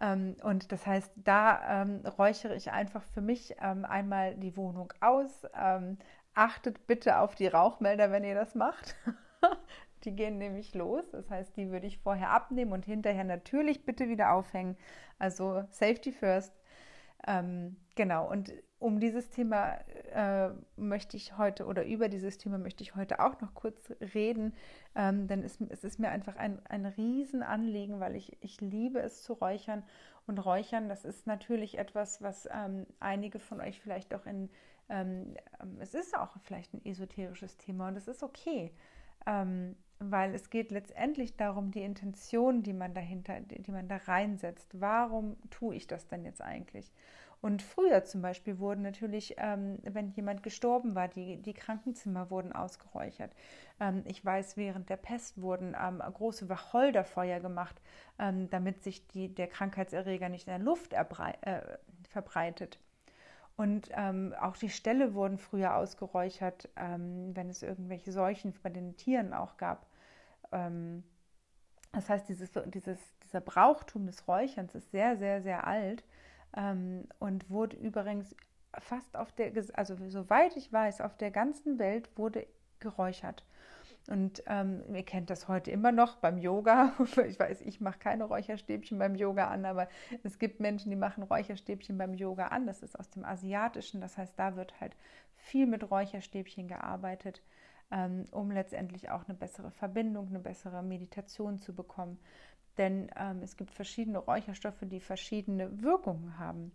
Ähm, 0.00 0.36
und 0.42 0.72
das 0.72 0.86
heißt, 0.86 1.12
da 1.16 1.82
ähm, 1.82 2.04
räuchere 2.18 2.54
ich 2.54 2.72
einfach 2.72 3.02
für 3.14 3.20
mich 3.20 3.54
ähm, 3.60 3.84
einmal 3.84 4.34
die 4.36 4.56
Wohnung 4.56 4.92
aus. 5.00 5.46
Ähm, 5.54 5.98
achtet 6.34 6.86
bitte 6.86 7.18
auf 7.18 7.34
die 7.34 7.46
Rauchmelder, 7.46 8.10
wenn 8.10 8.24
ihr 8.24 8.34
das 8.34 8.54
macht. 8.54 8.96
die 10.04 10.14
gehen 10.14 10.38
nämlich 10.38 10.74
los. 10.74 11.10
Das 11.10 11.30
heißt, 11.30 11.56
die 11.56 11.70
würde 11.70 11.86
ich 11.86 11.98
vorher 11.98 12.30
abnehmen 12.30 12.72
und 12.72 12.84
hinterher 12.84 13.24
natürlich 13.24 13.84
bitte 13.84 14.08
wieder 14.08 14.32
aufhängen. 14.32 14.76
Also 15.18 15.64
Safety 15.70 16.12
First. 16.12 16.52
Ähm, 17.26 17.76
genau, 17.94 18.28
und 18.28 18.52
um 18.82 18.98
dieses 18.98 19.30
Thema 19.30 19.78
äh, 20.12 20.50
möchte 20.76 21.16
ich 21.16 21.38
heute 21.38 21.66
oder 21.66 21.86
über 21.86 22.08
dieses 22.08 22.36
Thema 22.36 22.58
möchte 22.58 22.82
ich 22.82 22.96
heute 22.96 23.20
auch 23.20 23.40
noch 23.40 23.54
kurz 23.54 23.92
reden, 24.14 24.54
ähm, 24.96 25.28
denn 25.28 25.44
es, 25.44 25.60
es, 25.68 25.84
ist 25.84 26.00
mir 26.00 26.10
einfach 26.10 26.36
ein, 26.36 26.60
ein 26.66 26.86
Riesenanliegen, 26.86 28.00
weil 28.00 28.16
ich, 28.16 28.36
ich 28.42 28.60
liebe 28.60 28.98
es 28.98 29.22
zu 29.22 29.34
räuchern. 29.34 29.84
Und 30.26 30.38
Räuchern, 30.38 30.88
das 30.88 31.04
ist 31.04 31.26
natürlich 31.26 31.78
etwas, 31.78 32.22
was 32.22 32.48
ähm, 32.52 32.86
einige 33.00 33.38
von 33.38 33.60
euch 33.60 33.80
vielleicht 33.80 34.14
auch 34.14 34.26
in, 34.26 34.50
ähm, 34.88 35.36
es 35.78 35.94
ist 35.94 36.16
auch 36.16 36.36
vielleicht 36.42 36.74
ein 36.74 36.84
esoterisches 36.84 37.56
Thema 37.56 37.88
und 37.88 37.96
es 37.96 38.08
ist 38.08 38.22
okay, 38.22 38.72
ähm, 39.26 39.76
weil 40.00 40.34
es 40.34 40.50
geht 40.50 40.72
letztendlich 40.72 41.36
darum, 41.36 41.70
die 41.70 41.82
Intention, 41.82 42.62
die 42.64 42.72
man 42.72 42.94
dahinter, 42.94 43.40
die, 43.40 43.62
die 43.62 43.70
man 43.70 43.88
da 43.88 43.96
reinsetzt. 43.96 44.80
Warum 44.80 45.36
tue 45.50 45.76
ich 45.76 45.86
das 45.86 46.08
denn 46.08 46.24
jetzt 46.24 46.42
eigentlich? 46.42 46.92
Und 47.42 47.60
früher 47.60 48.04
zum 48.04 48.22
Beispiel 48.22 48.60
wurden 48.60 48.82
natürlich, 48.82 49.34
ähm, 49.36 49.80
wenn 49.82 50.10
jemand 50.10 50.44
gestorben 50.44 50.94
war, 50.94 51.08
die, 51.08 51.42
die 51.42 51.54
Krankenzimmer 51.54 52.30
wurden 52.30 52.52
ausgeräuchert. 52.52 53.34
Ähm, 53.80 54.04
ich 54.06 54.24
weiß, 54.24 54.56
während 54.56 54.88
der 54.88 54.96
Pest 54.96 55.42
wurden 55.42 55.76
ähm, 55.78 55.98
große 55.98 56.48
Wacholderfeuer 56.48 57.40
gemacht, 57.40 57.82
ähm, 58.20 58.48
damit 58.50 58.84
sich 58.84 59.08
die, 59.08 59.34
der 59.34 59.48
Krankheitserreger 59.48 60.28
nicht 60.28 60.46
in 60.46 60.52
der 60.52 60.60
Luft 60.60 60.92
äh, 60.92 61.62
verbreitet. 62.08 62.78
Und 63.56 63.88
ähm, 63.90 64.34
auch 64.40 64.56
die 64.56 64.70
Ställe 64.70 65.12
wurden 65.14 65.36
früher 65.36 65.74
ausgeräuchert, 65.74 66.68
ähm, 66.76 67.34
wenn 67.34 67.50
es 67.50 67.64
irgendwelche 67.64 68.12
Seuchen 68.12 68.54
bei 68.62 68.70
den 68.70 68.96
Tieren 68.96 69.34
auch 69.34 69.56
gab. 69.56 69.88
Ähm, 70.52 71.02
das 71.90 72.08
heißt, 72.08 72.28
dieses, 72.28 72.52
dieses, 72.66 73.00
dieser 73.24 73.40
Brauchtum 73.40 74.06
des 74.06 74.28
Räucherns 74.28 74.76
ist 74.76 74.92
sehr, 74.92 75.16
sehr, 75.16 75.42
sehr 75.42 75.66
alt 75.66 76.04
ähm, 76.56 77.08
und 77.18 77.48
wurde 77.50 77.76
übrigens 77.76 78.34
fast 78.78 79.16
auf 79.16 79.32
der, 79.32 79.52
also 79.74 79.96
soweit 80.08 80.56
ich 80.56 80.72
weiß, 80.72 81.00
auf 81.00 81.16
der 81.16 81.30
ganzen 81.30 81.78
Welt 81.78 82.10
wurde 82.16 82.46
geräuchert. 82.80 83.44
Und 84.08 84.42
ähm, 84.46 84.82
ihr 84.92 85.04
kennt 85.04 85.30
das 85.30 85.46
heute 85.46 85.70
immer 85.70 85.92
noch 85.92 86.16
beim 86.16 86.38
Yoga. 86.38 86.92
Ich 87.28 87.38
weiß, 87.38 87.60
ich 87.60 87.80
mache 87.80 87.98
keine 87.98 88.24
Räucherstäbchen 88.24 88.98
beim 88.98 89.14
Yoga 89.14 89.48
an, 89.48 89.64
aber 89.64 89.88
es 90.24 90.38
gibt 90.38 90.58
Menschen, 90.58 90.90
die 90.90 90.96
machen 90.96 91.22
Räucherstäbchen 91.22 91.96
beim 91.98 92.14
Yoga 92.14 92.48
an. 92.48 92.66
Das 92.66 92.82
ist 92.82 92.98
aus 92.98 93.10
dem 93.10 93.24
Asiatischen. 93.24 94.00
Das 94.00 94.18
heißt, 94.18 94.36
da 94.36 94.56
wird 94.56 94.80
halt 94.80 94.96
viel 95.36 95.66
mit 95.66 95.88
Räucherstäbchen 95.88 96.66
gearbeitet, 96.66 97.42
ähm, 97.92 98.26
um 98.32 98.50
letztendlich 98.50 99.10
auch 99.10 99.28
eine 99.28 99.36
bessere 99.36 99.70
Verbindung, 99.70 100.28
eine 100.28 100.40
bessere 100.40 100.82
Meditation 100.82 101.58
zu 101.58 101.72
bekommen. 101.72 102.18
Denn 102.78 103.10
ähm, 103.16 103.42
es 103.42 103.56
gibt 103.56 103.72
verschiedene 103.72 104.18
Räucherstoffe, 104.18 104.82
die 104.82 105.00
verschiedene 105.00 105.82
Wirkungen 105.82 106.38
haben. 106.38 106.72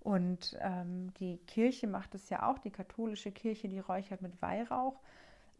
Und 0.00 0.56
ähm, 0.60 1.12
die 1.14 1.38
Kirche 1.46 1.86
macht 1.86 2.14
es 2.14 2.30
ja 2.30 2.48
auch, 2.48 2.58
die 2.58 2.70
katholische 2.70 3.32
Kirche, 3.32 3.68
die 3.68 3.78
räuchert 3.78 4.22
mit 4.22 4.40
Weihrauch. 4.40 4.98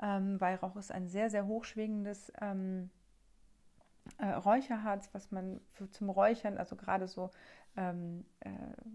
Ähm, 0.03 0.41
Weihrauch 0.41 0.77
ist 0.77 0.91
ein 0.91 1.09
sehr, 1.09 1.29
sehr 1.29 1.47
hochschwingendes 1.47 2.33
ähm, 2.41 2.91
äh, 4.19 4.31
Räucherharz, 4.31 5.11
was 5.13 5.31
man 5.31 5.61
für, 5.73 5.91
zum 5.91 6.09
Räuchern, 6.09 6.57
also 6.57 6.75
gerade 6.75 7.07
so 7.07 7.31
ähm, 7.77 8.25
äh, 8.41 8.51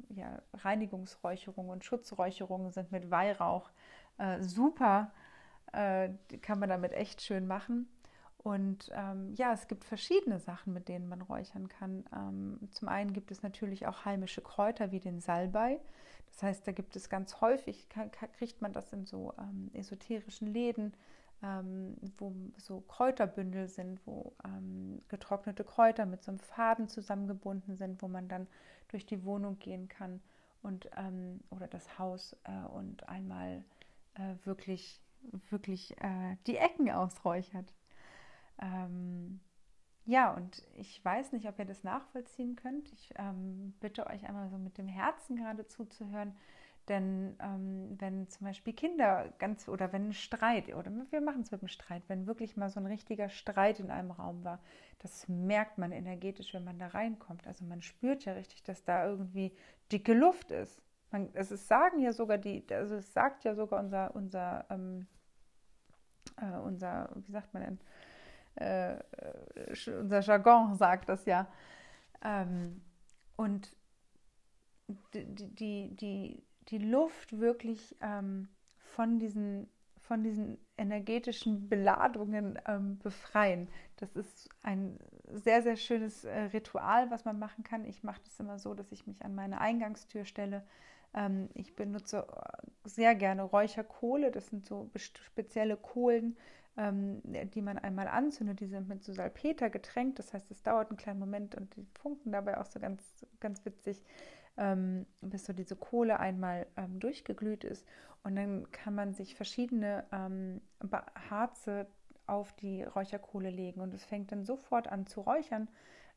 ja, 0.10 0.42
Reinigungsräucherungen 0.54 1.72
und 1.72 1.86
Schutzräucherungen 1.86 2.72
sind 2.72 2.92
mit 2.92 3.12
Weihrauch 3.12 3.70
äh, 4.18 4.42
super. 4.42 5.12
Äh, 5.72 6.10
kann 6.42 6.60
man 6.60 6.70
damit 6.70 6.94
echt 6.94 7.22
schön 7.22 7.48
machen. 7.48 7.88
Und 8.46 8.92
ähm, 8.94 9.34
ja, 9.34 9.54
es 9.54 9.68
gibt 9.68 9.84
verschiedene 9.84 10.40
Sachen, 10.40 10.72
mit 10.72 10.88
denen 10.88 11.10
man 11.10 11.24
räuchern 11.24 11.68
kann. 11.68 12.06
Ähm, 12.16 12.60
zum 12.70 12.90
einen 12.90 13.12
gibt 13.12 13.32
es 13.32 13.42
natürlich 13.42 13.88
auch 13.88 14.06
heimische 14.06 14.42
Kräuter 14.42 14.92
wie 14.92 15.00
den 15.00 15.20
Salbei. 15.20 15.80
Das 16.28 16.44
heißt, 16.44 16.68
da 16.68 16.72
gibt 16.72 16.96
es 16.96 17.10
ganz 17.10 17.42
häufig, 17.42 17.90
kann, 17.90 18.12
kriegt 18.12 18.62
man 18.62 18.72
das 18.72 18.94
in 18.94 19.08
so 19.08 19.34
ähm, 19.40 19.72
esoterischen 19.74 20.54
Läden, 20.54 20.94
ähm, 21.42 21.98
wo 22.20 22.36
so 22.58 22.82
Kräuterbündel 22.82 23.68
sind, 23.68 24.00
wo 24.06 24.34
ähm, 24.46 25.02
getrocknete 25.08 25.64
Kräuter 25.64 26.06
mit 26.06 26.22
so 26.22 26.30
einem 26.30 26.40
Faden 26.40 26.88
zusammengebunden 26.88 27.76
sind, 27.76 28.04
wo 28.04 28.08
man 28.08 28.28
dann 28.28 28.46
durch 28.90 29.08
die 29.08 29.26
Wohnung 29.26 29.58
gehen 29.58 29.88
kann 29.90 30.22
und 30.62 30.88
ähm, 30.96 31.40
oder 31.50 31.66
das 31.66 31.98
Haus 31.98 32.38
äh, 32.44 32.68
und 32.68 33.10
einmal 33.10 33.66
äh, 34.14 34.36
wirklich, 34.44 35.02
wirklich 35.50 36.00
äh, 36.00 36.38
die 36.46 36.58
Ecken 36.58 36.92
ausräuchert. 36.92 37.74
Ähm, 38.62 39.40
ja, 40.06 40.32
und 40.34 40.62
ich 40.78 41.04
weiß 41.04 41.32
nicht, 41.32 41.48
ob 41.48 41.58
ihr 41.58 41.66
das 41.66 41.84
nachvollziehen 41.84 42.56
könnt. 42.56 42.92
Ich 42.94 43.14
ähm, 43.18 43.74
bitte 43.80 44.08
euch 44.08 44.26
einmal 44.28 44.50
so 44.50 44.58
mit 44.58 44.78
dem 44.78 44.88
Herzen 44.88 45.36
gerade 45.36 45.68
zuzuhören. 45.68 46.36
Denn 46.88 47.36
ähm, 47.40 47.96
wenn 48.00 48.28
zum 48.30 48.46
Beispiel 48.46 48.74
Kinder 48.74 49.34
ganz 49.40 49.68
oder 49.68 49.92
wenn 49.92 50.10
ein 50.10 50.14
Streit, 50.14 50.74
oder 50.76 50.92
wir 51.10 51.22
machen 51.22 51.42
es 51.42 51.50
mit 51.50 51.62
dem 51.62 51.68
Streit, 51.68 52.04
wenn 52.08 52.28
wirklich 52.28 52.58
mal 52.58 52.70
so 52.70 52.80
ein 52.80 52.86
richtiger 52.86 53.30
Streit 53.30 53.80
in 53.80 53.90
einem 53.90 54.12
Raum 54.12 54.44
war, 54.44 54.60
das 55.00 55.28
merkt 55.28 55.80
man 55.80 55.92
energetisch, 55.92 56.54
wenn 56.54 56.64
man 56.64 56.78
da 56.78 56.88
reinkommt. 56.88 57.48
Also 57.48 57.66
man 57.66 57.82
spürt 57.82 58.26
ja 58.26 58.34
richtig, 58.34 58.62
dass 58.64 58.84
da 58.84 59.08
irgendwie 59.08 59.52
dicke 59.92 60.14
Luft 60.14 60.52
ist. 60.52 60.80
Man, 61.12 61.30
es 61.34 61.50
ist, 61.50 61.68
sagen 61.68 62.00
ja 62.00 62.14
sogar 62.14 62.38
die, 62.38 62.64
also 62.70 62.96
es 62.96 63.12
sagt 63.14 63.44
ja 63.46 63.56
sogar 63.56 63.80
unser, 63.80 64.16
unser, 64.16 64.66
ähm, 64.70 65.08
äh, 66.40 66.58
unser, 66.60 67.10
wie 67.16 67.32
sagt 67.32 67.52
man 67.54 67.64
denn, 67.64 67.80
äh, 68.56 68.98
unser 69.88 70.22
Jargon 70.22 70.76
sagt 70.76 71.10
das 71.10 71.26
ja. 71.26 71.48
Ähm, 72.24 72.82
und 73.36 73.76
die, 75.14 75.26
die, 75.36 75.96
die, 75.96 76.44
die 76.70 76.78
Luft 76.78 77.40
wirklich 77.40 77.96
ähm, 78.02 78.48
von, 78.78 79.20
diesen, 79.20 79.70
von 80.00 80.24
diesen 80.24 80.58
energetischen 80.78 81.70
Beladungen 81.70 82.60
ähm, 82.68 82.98
befreien. 83.00 83.68
Das 83.98 84.16
ist 84.16 84.50
ein 84.62 85.00
sehr, 85.32 85.62
sehr 85.64 85.76
schönes 85.76 86.26
äh, 86.26 86.40
Ritual, 86.54 87.10
was 87.12 87.26
man 87.26 87.40
machen 87.40 87.64
kann. 87.64 87.86
Ich 87.86 88.04
mache 88.04 88.22
das 88.24 88.40
immer 88.40 88.60
so, 88.60 88.74
dass 88.74 88.92
ich 88.92 89.08
mich 89.08 89.24
an 89.24 89.36
meine 89.36 89.60
Eingangstür 89.60 90.26
stelle. 90.26 90.64
Ähm, 91.14 91.50
ich 91.54 91.76
benutze 91.76 92.28
äh, 92.28 92.90
sehr 92.90 93.16
gerne 93.16 93.44
Räucherkohle. 93.44 94.32
Das 94.32 94.48
sind 94.48 94.66
so 94.66 94.90
spezielle 94.96 95.78
Kohlen, 95.78 96.38
ähm, 96.78 97.22
die 97.24 97.62
man 97.62 97.78
einmal 97.78 98.08
anzündet, 98.08 98.60
die 98.60 98.68
sind 98.68 98.88
mit 98.88 99.04
so 99.04 99.14
Salpeter 99.14 99.70
getränkt. 99.70 100.20
Das 100.20 100.34
heißt, 100.34 100.52
es 100.52 100.64
dauert 100.64 100.90
einen 100.90 100.98
kleinen 100.98 101.20
Moment 101.20 101.56
und 101.56 101.76
die 101.76 101.86
funken 102.00 102.32
dabei 102.32 102.60
auch 102.60 102.66
so 102.66 102.80
ganz, 102.80 103.26
ganz 103.40 103.64
witzig, 103.66 104.04
ähm, 104.58 105.06
bis 105.22 105.46
so 105.46 105.54
diese 105.54 105.76
Kohle 105.76 106.20
einmal 106.20 106.68
ähm, 106.78 107.00
durchgeglüht 107.00 107.64
ist. 107.64 107.88
Und 108.24 108.36
dann 108.36 108.72
kann 108.72 108.96
man 108.96 109.14
sich 109.14 109.36
verschiedene 109.36 110.06
ähm, 110.12 110.62
Harze 111.30 111.88
auf 112.28 112.54
die 112.54 112.84
Räucherkohle 112.84 113.52
legen 113.52 113.82
und 113.82 113.94
es 113.94 114.04
fängt 114.04 114.32
dann 114.32 114.46
sofort 114.46 114.88
an 114.88 115.06
zu 115.06 115.22
räuchern. 115.22 115.70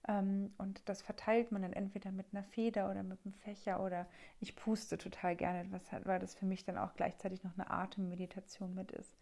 Ähm, 0.06 0.52
und 0.58 0.88
das 0.88 1.02
verteilt 1.02 1.52
man 1.52 1.62
dann 1.62 1.72
entweder 1.72 2.10
mit 2.10 2.26
einer 2.32 2.44
Feder 2.44 2.90
oder 2.90 3.02
mit 3.02 3.18
einem 3.24 3.34
Fächer 3.34 3.84
oder 3.84 4.06
ich 4.40 4.56
puste 4.56 4.96
total 4.96 5.36
gerne, 5.36 5.68
weil 6.04 6.18
das 6.18 6.34
für 6.34 6.46
mich 6.46 6.64
dann 6.64 6.78
auch 6.78 6.94
gleichzeitig 6.94 7.44
noch 7.44 7.56
eine 7.58 7.70
Atemmeditation 7.70 8.74
mit 8.74 8.90
ist. 8.92 9.16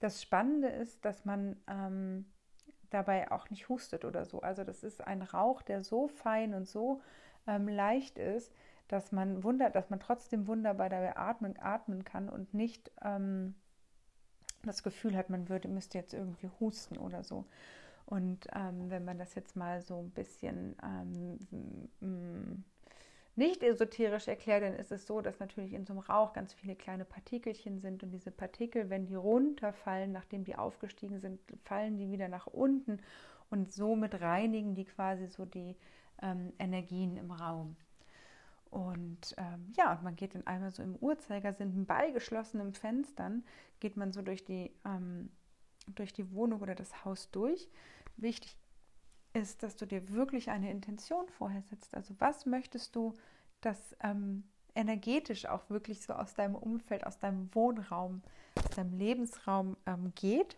Das 0.00 0.22
Spannende 0.22 0.68
ist, 0.68 1.04
dass 1.04 1.24
man 1.24 1.56
ähm, 1.66 2.26
dabei 2.90 3.30
auch 3.30 3.50
nicht 3.50 3.68
hustet 3.68 4.04
oder 4.04 4.24
so. 4.24 4.40
Also 4.40 4.64
das 4.64 4.82
ist 4.82 5.06
ein 5.06 5.22
Rauch, 5.22 5.62
der 5.62 5.82
so 5.82 6.08
fein 6.08 6.54
und 6.54 6.66
so 6.68 7.00
ähm, 7.46 7.68
leicht 7.68 8.18
ist, 8.18 8.52
dass 8.88 9.12
man 9.12 9.42
wundert, 9.44 9.74
dass 9.74 9.90
man 9.90 10.00
trotzdem 10.00 10.46
wunderbar 10.46 10.88
dabei 10.88 11.16
atmen, 11.16 11.58
atmen 11.58 12.04
kann 12.04 12.28
und 12.28 12.54
nicht 12.54 12.90
ähm, 13.02 13.54
das 14.62 14.82
Gefühl 14.82 15.16
hat, 15.16 15.30
man 15.30 15.48
würde, 15.48 15.68
müsste 15.68 15.98
jetzt 15.98 16.14
irgendwie 16.14 16.50
husten 16.60 16.96
oder 16.96 17.22
so. 17.22 17.44
Und 18.06 18.46
ähm, 18.54 18.88
wenn 18.88 19.04
man 19.04 19.18
das 19.18 19.34
jetzt 19.34 19.54
mal 19.54 19.82
so 19.82 19.98
ein 19.98 20.10
bisschen 20.10 20.76
ähm, 20.82 22.64
nicht 23.38 23.62
esoterisch 23.62 24.28
erklärt, 24.28 24.62
dann 24.62 24.74
ist 24.74 24.92
es 24.92 25.06
so, 25.06 25.20
dass 25.20 25.38
natürlich 25.38 25.72
in 25.72 25.86
so 25.86 25.92
einem 25.92 26.00
Rauch 26.00 26.32
ganz 26.32 26.52
viele 26.52 26.76
kleine 26.76 27.04
Partikelchen 27.04 27.80
sind 27.80 28.02
und 28.02 28.10
diese 28.10 28.30
Partikel, 28.30 28.90
wenn 28.90 29.06
die 29.06 29.14
runterfallen, 29.14 30.12
nachdem 30.12 30.44
die 30.44 30.56
aufgestiegen 30.56 31.20
sind, 31.20 31.40
fallen 31.64 31.96
die 31.96 32.10
wieder 32.10 32.28
nach 32.28 32.46
unten 32.46 33.00
und 33.48 33.72
somit 33.72 34.20
reinigen 34.20 34.74
die 34.74 34.84
quasi 34.84 35.28
so 35.28 35.44
die 35.44 35.76
ähm, 36.20 36.52
Energien 36.58 37.16
im 37.16 37.30
Raum. 37.30 37.76
Und 38.70 39.34
ähm, 39.38 39.72
ja, 39.76 39.92
und 39.92 40.02
man 40.02 40.16
geht 40.16 40.34
dann 40.34 40.46
einmal 40.46 40.72
so 40.72 40.82
im 40.82 40.96
Uhrzeigersinn 40.96 41.86
bei 41.86 42.10
geschlossenen 42.10 42.74
Fenstern, 42.74 43.44
geht 43.80 43.96
man 43.96 44.12
so 44.12 44.20
durch 44.20 44.44
die, 44.44 44.70
ähm, 44.84 45.30
durch 45.94 46.12
die 46.12 46.32
Wohnung 46.32 46.60
oder 46.60 46.74
das 46.74 47.04
Haus 47.04 47.30
durch. 47.30 47.70
Wichtig 48.16 48.58
ist, 49.38 49.62
dass 49.62 49.76
du 49.76 49.86
dir 49.86 50.08
wirklich 50.10 50.50
eine 50.50 50.70
Intention 50.70 51.28
vorher 51.28 51.62
setzt. 51.62 51.94
Also 51.94 52.14
was 52.18 52.46
möchtest 52.46 52.94
du, 52.96 53.14
dass 53.60 53.96
ähm, 54.02 54.44
energetisch 54.74 55.46
auch 55.46 55.68
wirklich 55.70 56.02
so 56.02 56.12
aus 56.12 56.34
deinem 56.34 56.54
Umfeld, 56.54 57.06
aus 57.06 57.18
deinem 57.18 57.52
Wohnraum, 57.54 58.22
aus 58.56 58.76
deinem 58.76 58.96
Lebensraum 58.96 59.76
ähm, 59.86 60.12
geht. 60.14 60.56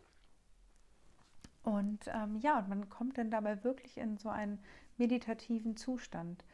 Und 1.63 2.01
ähm, 2.07 2.37
ja, 2.37 2.59
und 2.59 2.69
man 2.69 2.89
kommt 2.89 3.19
dann 3.19 3.31
dabei 3.31 3.65
wirklich 3.65 3.99
in 3.99 4.17
so 4.19 4.29
einen 4.29 4.59
meditativen 4.99 5.77
Zustand. 5.77 6.45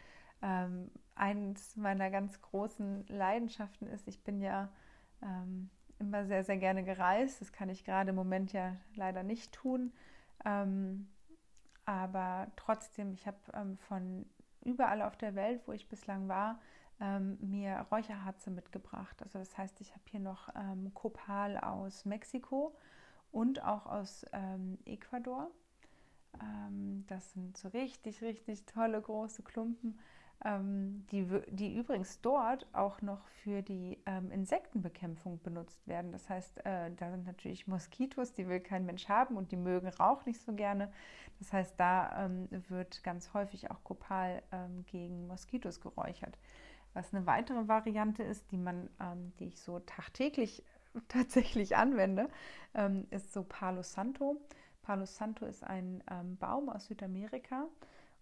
Ähm, 0.42 0.90
eins 1.14 1.76
meiner 1.76 2.10
ganz 2.10 2.40
großen 2.42 3.06
Leidenschaften 3.08 3.88
ist, 3.88 4.06
ich 4.06 4.22
bin 4.22 4.40
ja 4.40 4.68
ähm, 5.22 5.70
immer 5.98 6.26
sehr, 6.26 6.44
sehr 6.44 6.58
gerne 6.58 6.84
gereist. 6.84 7.40
Das 7.40 7.52
kann 7.52 7.68
ich 7.68 7.84
gerade 7.84 8.10
im 8.10 8.16
Moment 8.16 8.52
ja 8.52 8.76
leider 8.94 9.22
nicht 9.22 9.52
tun. 9.52 9.92
Ähm, 10.44 11.08
aber 11.86 12.48
trotzdem, 12.56 13.12
ich 13.12 13.26
habe 13.26 13.38
ähm, 13.54 13.78
von 13.78 14.26
überall 14.64 15.02
auf 15.02 15.16
der 15.16 15.34
Welt, 15.34 15.62
wo 15.66 15.72
ich 15.72 15.88
bislang 15.88 16.28
war, 16.28 16.60
ähm, 17.00 17.38
mir 17.40 17.86
Räucherharze 17.90 18.50
mitgebracht. 18.50 19.22
Also 19.22 19.38
das 19.38 19.56
heißt, 19.56 19.80
ich 19.80 19.92
habe 19.92 20.02
hier 20.10 20.20
noch 20.20 20.48
ähm, 20.54 20.92
Copal 20.94 21.58
aus 21.58 22.04
Mexiko 22.04 22.74
und 23.32 23.62
auch 23.62 23.86
aus 23.86 24.26
ähm, 24.32 24.78
Ecuador. 24.84 25.50
Ähm, 26.42 27.04
das 27.06 27.32
sind 27.32 27.56
so 27.56 27.68
richtig, 27.68 28.22
richtig 28.22 28.66
tolle 28.66 29.00
große 29.00 29.42
Klumpen. 29.42 29.98
Ähm, 30.44 31.06
die, 31.10 31.26
die 31.48 31.76
übrigens 31.76 32.20
dort 32.20 32.66
auch 32.72 33.00
noch 33.00 33.26
für 33.42 33.62
die 33.62 33.98
ähm, 34.06 34.30
Insektenbekämpfung 34.30 35.40
benutzt 35.42 35.86
werden. 35.86 36.12
Das 36.12 36.28
heißt, 36.28 36.64
äh, 36.66 36.90
da 36.94 37.10
sind 37.10 37.26
natürlich 37.26 37.66
Moskitos, 37.66 38.32
die 38.32 38.46
will 38.46 38.60
kein 38.60 38.84
Mensch 38.84 39.08
haben 39.08 39.36
und 39.36 39.50
die 39.50 39.56
mögen 39.56 39.88
Rauch 39.88 40.26
nicht 40.26 40.40
so 40.40 40.52
gerne. 40.52 40.92
Das 41.38 41.52
heißt, 41.52 41.80
da 41.80 42.26
ähm, 42.26 42.48
wird 42.68 43.02
ganz 43.02 43.32
häufig 43.32 43.70
auch 43.70 43.82
Kopal 43.82 44.42
ähm, 44.52 44.84
gegen 44.86 45.26
Moskitos 45.26 45.80
geräuchert. 45.80 46.38
Was 46.92 47.14
eine 47.14 47.26
weitere 47.26 47.66
Variante 47.68 48.22
ist, 48.22 48.50
die 48.52 48.58
man, 48.58 48.90
ähm, 49.00 49.32
die 49.38 49.46
ich 49.46 49.60
so 49.60 49.78
tagtäglich 49.80 50.62
tatsächlich 51.08 51.76
anwende, 51.76 52.28
ähm, 52.74 53.06
ist 53.10 53.32
so 53.32 53.42
Palo 53.42 53.82
Santo. 53.82 54.36
Palo 54.82 55.06
Santo 55.06 55.46
ist 55.46 55.64
ein 55.64 56.04
Baum 56.38 56.68
aus 56.68 56.86
Südamerika 56.86 57.66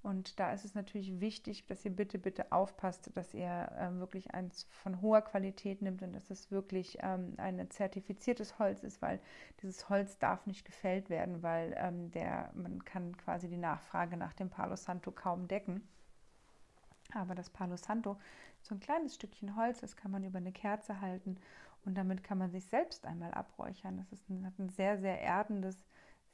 und 0.04 0.38
da 0.38 0.52
ist 0.52 0.66
es 0.66 0.74
natürlich 0.74 1.18
wichtig, 1.18 1.64
dass 1.66 1.82
ihr 1.82 1.90
bitte, 1.90 2.18
bitte 2.18 2.52
aufpasst, 2.52 3.10
dass 3.14 3.32
ihr 3.32 3.72
ähm, 3.78 4.00
wirklich 4.00 4.34
eins 4.34 4.64
von 4.64 5.00
hoher 5.00 5.22
Qualität 5.22 5.80
nimmt 5.80 6.02
und 6.02 6.12
dass 6.12 6.28
es 6.28 6.50
wirklich 6.50 6.98
ähm, 7.00 7.32
ein 7.38 7.70
zertifiziertes 7.70 8.58
Holz 8.58 8.82
ist, 8.82 9.00
weil 9.00 9.18
dieses 9.62 9.88
Holz 9.88 10.18
darf 10.18 10.46
nicht 10.46 10.66
gefällt 10.66 11.08
werden, 11.08 11.42
weil 11.42 11.74
ähm, 11.78 12.10
der, 12.10 12.50
man 12.54 12.84
kann 12.84 13.16
quasi 13.16 13.48
die 13.48 13.56
Nachfrage 13.56 14.18
nach 14.18 14.34
dem 14.34 14.50
Palo 14.50 14.76
Santo 14.76 15.10
kaum 15.10 15.48
decken. 15.48 15.88
Aber 17.14 17.34
das 17.34 17.48
Palo 17.48 17.78
Santo 17.78 18.18
ist 18.60 18.66
so 18.66 18.74
ein 18.74 18.80
kleines 18.80 19.14
Stückchen 19.14 19.56
Holz, 19.56 19.80
das 19.80 19.96
kann 19.96 20.10
man 20.10 20.22
über 20.22 20.36
eine 20.36 20.52
Kerze 20.52 21.00
halten 21.00 21.38
und 21.86 21.94
damit 21.94 22.22
kann 22.22 22.36
man 22.36 22.50
sich 22.50 22.66
selbst 22.66 23.06
einmal 23.06 23.32
abräuchern. 23.32 23.96
Das 23.96 24.12
ist 24.12 24.28
ein, 24.28 24.44
hat 24.44 24.58
ein 24.58 24.68
sehr, 24.68 24.98
sehr 24.98 25.22
erdendes, 25.22 25.82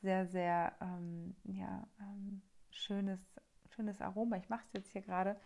sehr, 0.02 0.26
sehr 0.26 0.72
ähm, 0.80 1.36
ja, 1.44 1.86
ähm, 2.00 2.42
schönes 2.72 3.20
schönes 3.80 4.02
Aroma. 4.02 4.36
Ich 4.36 4.50
mache 4.50 4.62
es 4.66 4.72
jetzt 4.74 4.92
hier 4.92 5.00
gerade 5.00 5.36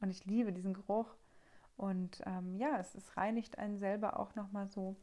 und 0.00 0.08
ich 0.08 0.24
liebe 0.24 0.50
diesen 0.52 0.72
Geruch. 0.72 1.14
Und 1.76 2.22
ähm, 2.24 2.56
ja, 2.56 2.78
es, 2.78 2.94
es 2.94 3.18
reinigt 3.18 3.58
einen 3.58 3.78
selber 3.78 4.18
auch 4.18 4.34
nochmal 4.34 4.66
so, 4.68 4.96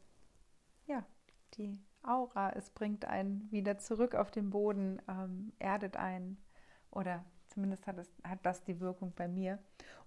ja, 0.87 1.05
die 1.53 1.79
Aura. 2.01 2.49
Es 2.53 2.71
bringt 2.71 3.05
einen 3.05 3.51
wieder 3.51 3.77
zurück 3.77 4.15
auf 4.15 4.31
den 4.31 4.49
Boden, 4.49 4.99
ähm, 5.07 5.53
erdet 5.59 5.97
einen 5.97 6.43
oder 6.89 7.23
zumindest 7.47 7.85
hat, 7.85 7.99
es, 7.99 8.11
hat 8.23 8.43
das 8.43 8.63
die 8.63 8.79
Wirkung 8.79 9.13
bei 9.15 9.27
mir. 9.27 9.59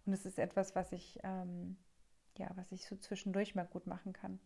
Und 0.05 0.13
es 0.13 0.27
ist 0.27 0.41
etwas, 0.41 0.75
was 0.75 0.91
ich, 0.91 1.21
ähm, 1.23 1.77
ja, 2.37 2.51
was 2.57 2.73
ich 2.73 2.85
so 2.85 2.97
zwischendurch 2.97 3.55
mal 3.55 3.67
gut 3.67 3.87
machen 3.87 4.13
kann. 4.13 4.41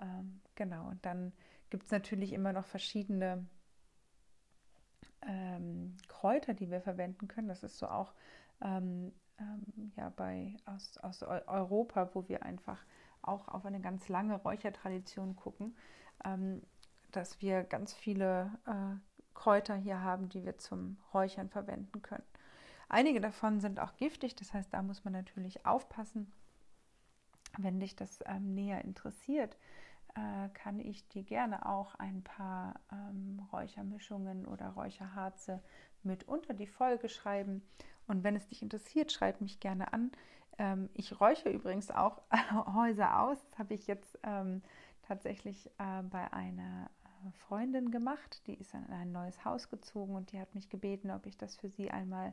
Ähm, 0.00 0.40
genau, 0.56 0.88
und 0.88 1.06
dann 1.06 1.32
gibt 1.70 1.84
es 1.84 1.92
natürlich 1.92 2.32
immer 2.32 2.52
noch 2.52 2.66
verschiedene 2.66 3.46
ähm, 5.26 5.96
Kräuter, 6.08 6.54
die 6.54 6.70
wir 6.70 6.80
verwenden 6.80 7.28
können. 7.28 7.48
Das 7.48 7.62
ist 7.62 7.78
so 7.78 7.88
auch 7.88 8.14
ähm, 8.62 9.12
ähm, 9.40 9.92
ja, 9.96 10.10
bei, 10.10 10.56
aus, 10.66 10.98
aus 10.98 11.22
Europa, 11.22 12.10
wo 12.14 12.28
wir 12.28 12.42
einfach 12.44 12.84
auch 13.22 13.48
auf 13.48 13.64
eine 13.66 13.80
ganz 13.80 14.08
lange 14.08 14.36
Räuchertradition 14.36 15.36
gucken, 15.36 15.76
ähm, 16.24 16.62
dass 17.10 17.40
wir 17.40 17.64
ganz 17.64 17.94
viele 17.94 18.52
äh, 18.66 18.96
Kräuter 19.34 19.74
hier 19.74 20.02
haben, 20.02 20.28
die 20.28 20.44
wir 20.44 20.58
zum 20.58 20.98
Räuchern 21.12 21.48
verwenden 21.48 22.02
können. 22.02 22.24
Einige 22.88 23.20
davon 23.20 23.60
sind 23.60 23.80
auch 23.80 23.96
giftig, 23.96 24.36
das 24.36 24.52
heißt, 24.52 24.72
da 24.72 24.82
muss 24.82 25.04
man 25.04 25.12
natürlich 25.12 25.66
aufpassen. 25.66 26.32
Wenn 27.58 27.80
dich 27.80 27.96
das 27.96 28.20
ähm, 28.26 28.54
näher 28.54 28.84
interessiert, 28.84 29.56
äh, 30.14 30.48
kann 30.50 30.80
ich 30.80 31.08
dir 31.08 31.22
gerne 31.22 31.66
auch 31.66 31.94
ein 31.96 32.22
paar 32.22 32.80
ähm, 32.92 33.40
Räuchermischungen 33.52 34.46
oder 34.46 34.68
Räucherharze 34.70 35.62
mit 36.02 36.28
unter 36.28 36.54
die 36.54 36.66
Folge 36.66 37.08
schreiben. 37.08 37.62
Und 38.06 38.22
wenn 38.22 38.36
es 38.36 38.46
dich 38.46 38.62
interessiert, 38.62 39.12
schreib 39.12 39.40
mich 39.40 39.60
gerne 39.60 39.92
an. 39.92 40.12
Ähm, 40.58 40.88
ich 40.94 41.20
räuche 41.20 41.48
übrigens 41.50 41.90
auch 41.90 42.22
Häuser 42.74 43.20
aus. 43.20 43.38
Das 43.50 43.58
habe 43.58 43.74
ich 43.74 43.86
jetzt 43.86 44.18
ähm, 44.22 44.62
tatsächlich 45.02 45.66
äh, 45.78 46.02
bei 46.02 46.32
einer 46.32 46.90
äh, 47.04 47.32
Freundin 47.32 47.90
gemacht. 47.90 48.42
Die 48.46 48.54
ist 48.54 48.74
in 48.74 48.84
ein 48.86 49.12
neues 49.12 49.44
Haus 49.44 49.68
gezogen 49.68 50.14
und 50.14 50.32
die 50.32 50.40
hat 50.40 50.54
mich 50.54 50.68
gebeten, 50.68 51.10
ob 51.10 51.26
ich 51.26 51.36
das 51.36 51.56
für 51.56 51.68
sie 51.68 51.90
einmal 51.90 52.32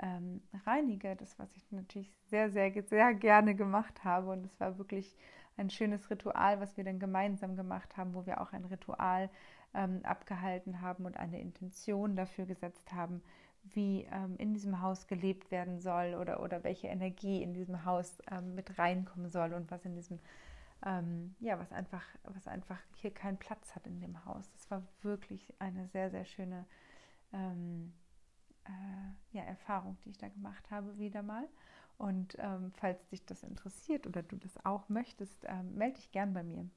ähm, 0.00 0.42
reinige. 0.66 1.16
Das, 1.16 1.38
was 1.38 1.54
ich 1.56 1.70
natürlich 1.70 2.12
sehr, 2.26 2.50
sehr, 2.50 2.82
sehr 2.82 3.14
gerne 3.14 3.54
gemacht 3.54 4.04
habe. 4.04 4.30
Und 4.30 4.44
es 4.44 4.58
war 4.60 4.78
wirklich 4.78 5.16
ein 5.56 5.70
schönes 5.70 6.10
Ritual, 6.10 6.60
was 6.60 6.76
wir 6.76 6.84
dann 6.84 6.98
gemeinsam 6.98 7.56
gemacht 7.56 7.96
haben, 7.96 8.14
wo 8.14 8.26
wir 8.26 8.40
auch 8.40 8.52
ein 8.52 8.64
Ritual 8.64 9.30
ähm, 9.74 10.00
abgehalten 10.04 10.80
haben 10.80 11.04
und 11.04 11.16
eine 11.16 11.40
Intention 11.40 12.16
dafür 12.16 12.46
gesetzt 12.46 12.92
haben, 12.92 13.22
wie 13.62 14.06
ähm, 14.12 14.36
in 14.38 14.52
diesem 14.52 14.80
Haus 14.82 15.06
gelebt 15.06 15.50
werden 15.50 15.80
soll 15.80 16.14
oder, 16.14 16.42
oder 16.42 16.64
welche 16.64 16.88
Energie 16.88 17.42
in 17.42 17.54
diesem 17.54 17.84
Haus 17.84 18.18
ähm, 18.30 18.54
mit 18.54 18.78
reinkommen 18.78 19.30
soll 19.30 19.52
und 19.54 19.70
was 19.70 19.84
in 19.84 19.94
diesem, 19.94 20.18
ähm, 20.84 21.34
ja, 21.40 21.58
was 21.58 21.72
einfach, 21.72 22.04
was 22.24 22.46
einfach 22.46 22.78
hier 22.96 23.12
keinen 23.12 23.38
Platz 23.38 23.74
hat 23.74 23.86
in 23.86 24.00
dem 24.00 24.24
Haus. 24.24 24.50
Das 24.52 24.70
war 24.70 24.82
wirklich 25.02 25.54
eine 25.60 25.88
sehr, 25.88 26.10
sehr 26.10 26.24
schöne 26.24 26.66
ähm, 27.32 27.92
äh, 28.64 29.36
ja, 29.36 29.42
Erfahrung, 29.44 29.96
die 30.04 30.10
ich 30.10 30.18
da 30.18 30.28
gemacht 30.28 30.70
habe, 30.70 30.98
wieder 30.98 31.22
mal. 31.22 31.48
Und 31.96 32.36
ähm, 32.38 32.72
falls 32.74 33.06
dich 33.08 33.24
das 33.24 33.42
interessiert 33.42 34.06
oder 34.06 34.22
du 34.22 34.36
das 34.36 34.64
auch 34.64 34.88
möchtest, 34.88 35.44
ähm, 35.46 35.74
melde 35.76 35.96
dich 35.96 36.10
gern 36.10 36.34
bei 36.34 36.42
mir. 36.42 36.68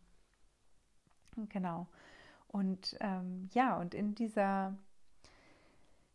Genau. 1.49 1.88
Und 2.47 2.95
ähm, 2.99 3.49
ja, 3.53 3.77
und 3.77 3.93
in 3.93 4.15
dieser 4.15 4.77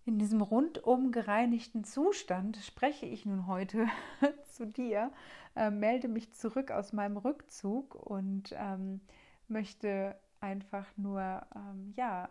in 0.05 0.19
diesem 0.19 0.41
rundum 0.41 1.13
gereinigten 1.13 1.85
Zustand 1.85 2.57
spreche 2.57 3.07
ich 3.07 3.25
nun 3.25 3.47
heute 3.47 3.87
zu 4.51 4.67
dir, 4.67 5.13
äh, 5.55 5.71
melde 5.71 6.09
mich 6.09 6.33
zurück 6.33 6.73
aus 6.73 6.93
meinem 6.93 7.17
Rückzug 7.17 7.95
und 7.95 8.53
ähm, 8.57 9.01
möchte 9.47 10.17
einfach 10.41 10.87
nur 10.97 11.47
ähm, 11.55 11.93
ja 11.97 12.29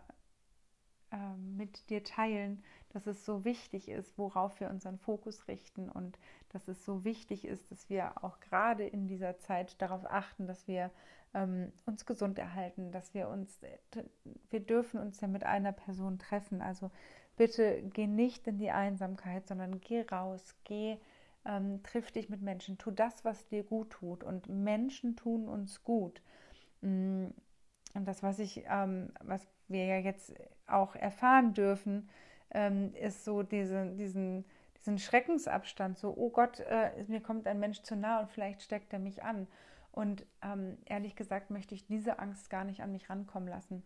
ähm, 1.12 1.56
mit 1.56 1.88
dir 1.88 2.04
teilen, 2.04 2.62
dass 2.92 3.06
es 3.06 3.24
so 3.24 3.44
wichtig 3.44 3.88
ist, 3.88 4.18
worauf 4.18 4.60
wir 4.60 4.70
unseren 4.70 4.98
Fokus 4.98 5.48
richten 5.48 5.88
und 5.88 6.18
dass 6.50 6.68
es 6.68 6.84
so 6.84 7.04
wichtig 7.04 7.46
ist, 7.46 7.70
dass 7.70 7.88
wir 7.88 8.22
auch 8.22 8.40
gerade 8.40 8.86
in 8.86 9.06
dieser 9.06 9.38
Zeit 9.38 9.80
darauf 9.80 10.04
achten, 10.04 10.46
dass 10.46 10.68
wir 10.68 10.90
ähm, 11.34 11.72
uns 11.86 12.04
gesund 12.06 12.38
erhalten, 12.38 12.92
dass 12.92 13.14
wir 13.14 13.28
uns, 13.28 13.60
wir 14.50 14.60
dürfen 14.60 15.00
uns 15.00 15.20
ja 15.20 15.28
mit 15.28 15.44
einer 15.44 15.72
Person 15.72 16.18
treffen. 16.18 16.60
Also 16.60 16.90
bitte 17.36 17.82
geh 17.94 18.06
nicht 18.06 18.46
in 18.46 18.58
die 18.58 18.70
Einsamkeit, 18.70 19.46
sondern 19.46 19.80
geh 19.80 20.02
raus, 20.02 20.54
geh, 20.64 20.98
ähm, 21.44 21.82
triff 21.82 22.12
dich 22.12 22.28
mit 22.28 22.42
Menschen, 22.42 22.78
tu 22.78 22.90
das, 22.90 23.24
was 23.24 23.48
dir 23.48 23.64
gut 23.64 23.90
tut. 23.90 24.22
Und 24.22 24.48
Menschen 24.48 25.16
tun 25.16 25.48
uns 25.48 25.82
gut. 25.82 26.22
Mm, 26.82 27.28
und 27.94 28.06
das, 28.06 28.22
was 28.22 28.38
ich, 28.38 28.64
ähm, 28.68 29.10
was 29.22 29.46
wir 29.68 29.84
ja 29.86 29.98
jetzt 29.98 30.34
auch 30.66 30.94
erfahren 30.94 31.54
dürfen, 31.54 32.08
ähm, 32.52 32.94
ist 32.94 33.24
so 33.24 33.42
diese, 33.42 33.86
diesen, 33.92 34.44
diesen 34.78 34.98
Schreckensabstand, 34.98 35.98
so, 35.98 36.14
oh 36.16 36.30
Gott, 36.30 36.60
äh, 36.60 37.04
mir 37.08 37.20
kommt 37.20 37.46
ein 37.46 37.60
Mensch 37.60 37.82
zu 37.82 37.96
nah 37.96 38.20
und 38.20 38.30
vielleicht 38.30 38.62
steckt 38.62 38.92
er 38.92 38.98
mich 38.98 39.22
an. 39.22 39.46
Und 39.90 40.24
ähm, 40.42 40.78
ehrlich 40.86 41.16
gesagt 41.16 41.50
möchte 41.50 41.74
ich 41.74 41.86
diese 41.86 42.18
Angst 42.18 42.48
gar 42.48 42.64
nicht 42.64 42.82
an 42.82 42.92
mich 42.92 43.10
rankommen 43.10 43.48
lassen. 43.48 43.82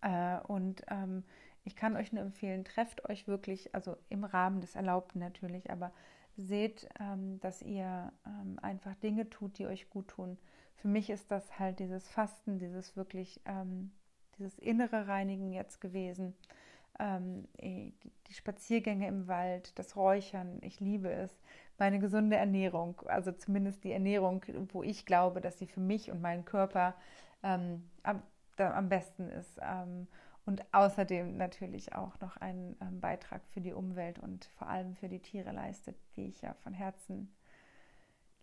Äh, 0.00 0.38
und 0.40 0.82
ähm, 0.88 1.24
ich 1.64 1.76
kann 1.76 1.96
euch 1.96 2.12
nur 2.12 2.22
empfehlen, 2.22 2.64
trefft 2.64 3.08
euch 3.08 3.28
wirklich, 3.28 3.74
also 3.74 3.96
im 4.08 4.24
Rahmen 4.24 4.60
des 4.60 4.76
Erlaubten 4.76 5.18
natürlich, 5.18 5.70
aber 5.70 5.92
seht, 6.36 6.88
ähm, 6.98 7.38
dass 7.40 7.60
ihr 7.60 8.12
ähm, 8.26 8.58
einfach 8.62 8.94
Dinge 8.96 9.28
tut, 9.28 9.58
die 9.58 9.66
euch 9.66 9.90
gut 9.90 10.08
tun. 10.08 10.38
Für 10.76 10.88
mich 10.88 11.10
ist 11.10 11.30
das 11.30 11.58
halt 11.58 11.80
dieses 11.80 12.08
Fasten, 12.08 12.58
dieses 12.58 12.96
wirklich, 12.96 13.42
ähm, 13.44 13.92
dieses 14.38 14.58
innere 14.58 15.06
Reinigen 15.06 15.52
jetzt 15.52 15.82
gewesen 15.82 16.34
ähm, 17.00 17.48
die 17.60 18.34
Spaziergänge 18.34 19.08
im 19.08 19.26
Wald, 19.26 19.78
das 19.78 19.96
Räuchern, 19.96 20.58
ich 20.62 20.80
liebe 20.80 21.10
es, 21.10 21.30
meine 21.78 21.98
gesunde 21.98 22.36
Ernährung, 22.36 23.00
also 23.06 23.32
zumindest 23.32 23.82
die 23.84 23.92
Ernährung, 23.92 24.44
wo 24.72 24.82
ich 24.82 25.06
glaube, 25.06 25.40
dass 25.40 25.58
sie 25.58 25.66
für 25.66 25.80
mich 25.80 26.10
und 26.10 26.20
meinen 26.20 26.44
Körper 26.44 26.94
ähm, 27.42 27.88
am, 28.02 28.22
am, 28.58 28.88
besten 28.88 29.30
ist. 29.30 29.58
Ähm, 29.62 30.06
und 30.44 30.62
außerdem 30.72 31.36
natürlich 31.36 31.94
auch 31.94 32.20
noch 32.20 32.36
einen 32.36 32.76
ähm, 32.82 33.00
Beitrag 33.00 33.40
für 33.52 33.60
die 33.60 33.72
Umwelt 33.72 34.18
und 34.18 34.46
vor 34.58 34.68
allem 34.68 34.94
für 34.94 35.08
die 35.08 35.20
Tiere 35.20 35.52
leistet, 35.52 35.96
die 36.16 36.26
ich 36.26 36.42
ja 36.42 36.54
von 36.62 36.74
Herzen 36.74 37.34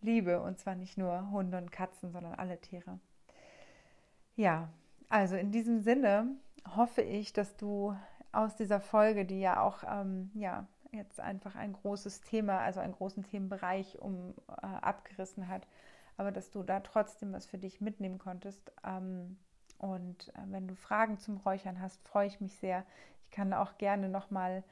liebe. 0.02 0.42
Und 0.42 0.58
zwar 0.58 0.76
nicht 0.76 0.98
nur 0.98 1.30
Hunde 1.30 1.58
und 1.58 1.72
Katzen, 1.72 2.12
sondern 2.12 2.34
alle 2.34 2.60
Tiere. 2.60 3.00
Ja, 4.36 4.70
also 5.10 5.36
in 5.36 5.52
diesem 5.52 5.82
Sinne 5.82 6.28
hoffe 6.76 7.02
ich, 7.02 7.34
dass 7.34 7.56
du 7.56 7.96
aus 8.38 8.56
dieser 8.56 8.80
Folge, 8.80 9.26
die 9.26 9.40
ja 9.40 9.62
auch 9.62 9.84
ähm, 9.84 10.30
ja, 10.36 10.68
jetzt 10.92 11.20
einfach 11.20 11.56
ein 11.56 11.74
großes 11.74 12.22
Thema, 12.22 12.60
also 12.60 12.80
einen 12.80 12.94
großen 12.94 13.24
Themenbereich 13.24 14.00
um 14.00 14.36
äh, 14.48 14.66
abgerissen 14.66 15.48
hat, 15.48 15.68
aber 16.18 16.32
dass 16.32 16.52
du 16.52 16.62
da 16.62 16.80
trotzdem 16.82 17.34
was 17.34 17.48
für 17.48 17.58
dich 17.58 17.82
mitnehmen 17.82 18.20
konntest. 18.20 18.72
Ähm, 18.86 19.38
und 19.80 20.30
äh, 20.30 20.42
wenn 20.46 20.68
du 20.68 20.76
Fragen 20.76 21.18
zum 21.18 21.38
Räuchern 21.38 21.82
hast, 21.82 22.08
freue 22.08 22.28
ich 22.28 22.40
mich 22.40 22.56
sehr. 22.58 22.86
Ich 23.24 23.32
kann 23.32 23.54
auch 23.54 23.78
gerne 23.80 24.08
nochmal 24.08 24.64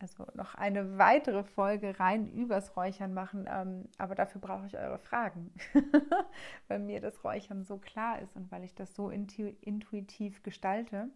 also 0.00 0.26
noch 0.34 0.54
eine 0.54 0.98
weitere 0.98 1.44
Folge 1.44 1.98
rein 1.98 2.26
übers 2.26 2.76
Räuchern 2.76 3.14
machen. 3.14 3.48
Ähm, 3.48 3.88
aber 3.96 4.14
dafür 4.14 4.40
brauche 4.40 4.66
ich 4.66 4.76
eure 4.76 4.98
Fragen, 4.98 5.50
weil 6.68 6.78
mir 6.78 7.00
das 7.00 7.24
Räuchern 7.24 7.64
so 7.64 7.78
klar 7.78 8.18
ist 8.20 8.36
und 8.36 8.52
weil 8.52 8.64
ich 8.64 8.74
das 8.74 8.94
so 8.94 9.08
intu 9.08 9.52
intuitiv 9.62 10.42
gestalte, 10.42 11.08